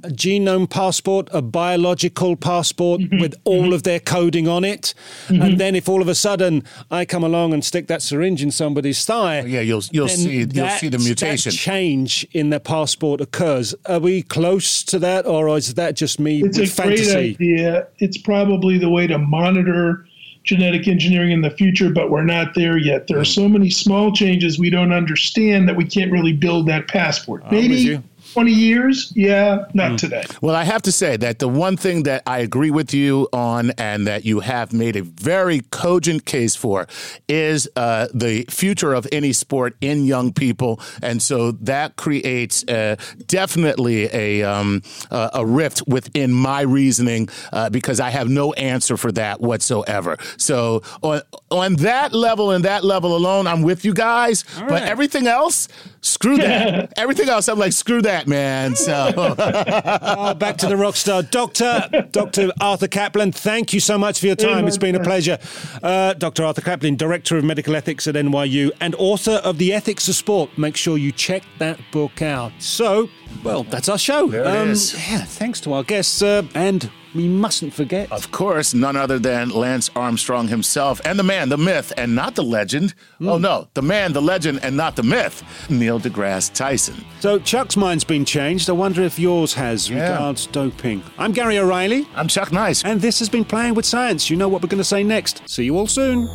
[0.03, 3.19] a genome passport, a biological passport mm-hmm.
[3.19, 3.73] with all mm-hmm.
[3.73, 4.93] of their coding on it.
[5.27, 5.41] Mm-hmm.
[5.41, 8.51] And then if all of a sudden I come along and stick that syringe in
[8.51, 11.51] somebody's thigh, yeah, you'll you'll see you'll see the mutation.
[11.51, 13.73] change in their passport occurs.
[13.85, 16.43] Are we close to that, or is that just me?
[16.43, 17.35] It's a fantasy?
[17.35, 17.87] great idea.
[17.99, 20.05] It's probably the way to monitor
[20.47, 23.07] genetic engineering in the future, but we're not there yet.
[23.07, 23.35] There are mm.
[23.35, 27.43] so many small changes we don't understand that we can't really build that passport.
[27.51, 27.99] Maybe
[28.37, 29.11] 20 years?
[29.15, 29.97] Yeah, not mm.
[29.97, 30.23] today.
[30.41, 33.71] Well, I have to say that the one thing that I agree with you on
[33.79, 36.85] and that you have made a very cogent case for
[37.27, 40.79] is uh, the future of any sport in young people.
[41.01, 47.71] And so that creates uh, definitely a, um, uh, a rift within my reasoning uh,
[47.71, 50.15] because I have no answer for that whatsoever.
[50.37, 54.45] So on, on that level and that level alone, I'm with you guys.
[54.59, 55.67] But everything else,
[56.01, 56.93] screw that.
[56.97, 58.75] everything else, I'm like, screw that man.
[58.75, 63.33] So oh, back to the rock star, Doctor Doctor Arthur Caplan.
[63.33, 64.67] Thank you so much for your time.
[64.67, 65.37] It's been a pleasure,
[65.83, 70.07] uh, Doctor Arthur Caplan, Director of Medical Ethics at NYU and author of The Ethics
[70.07, 70.57] of Sport.
[70.57, 72.51] Make sure you check that book out.
[72.59, 73.09] So,
[73.43, 74.27] well, that's our show.
[74.27, 78.11] There um, Yeah, thanks to our guests uh, and we mustn't forget.
[78.11, 82.35] Of course, none other than Lance Armstrong himself and the man, the myth, and not
[82.35, 82.93] the legend.
[83.19, 83.31] Mm.
[83.31, 87.03] Oh, no, the man, the legend, and not the myth, Neil deGrasse Tyson.
[87.19, 88.69] So Chuck's mind's been changed.
[88.69, 90.11] I wonder if yours has yeah.
[90.11, 91.03] regards doping.
[91.17, 92.07] I'm Gary O'Reilly.
[92.15, 92.85] I'm Chuck Nice.
[92.85, 94.29] And this has been Playing with Science.
[94.29, 95.41] You know what we're going to say next.
[95.49, 96.29] See you all soon.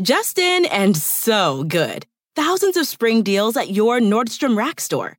[0.00, 2.06] Justin and so good.
[2.34, 5.18] Thousands of spring deals at your Nordstrom Rack store.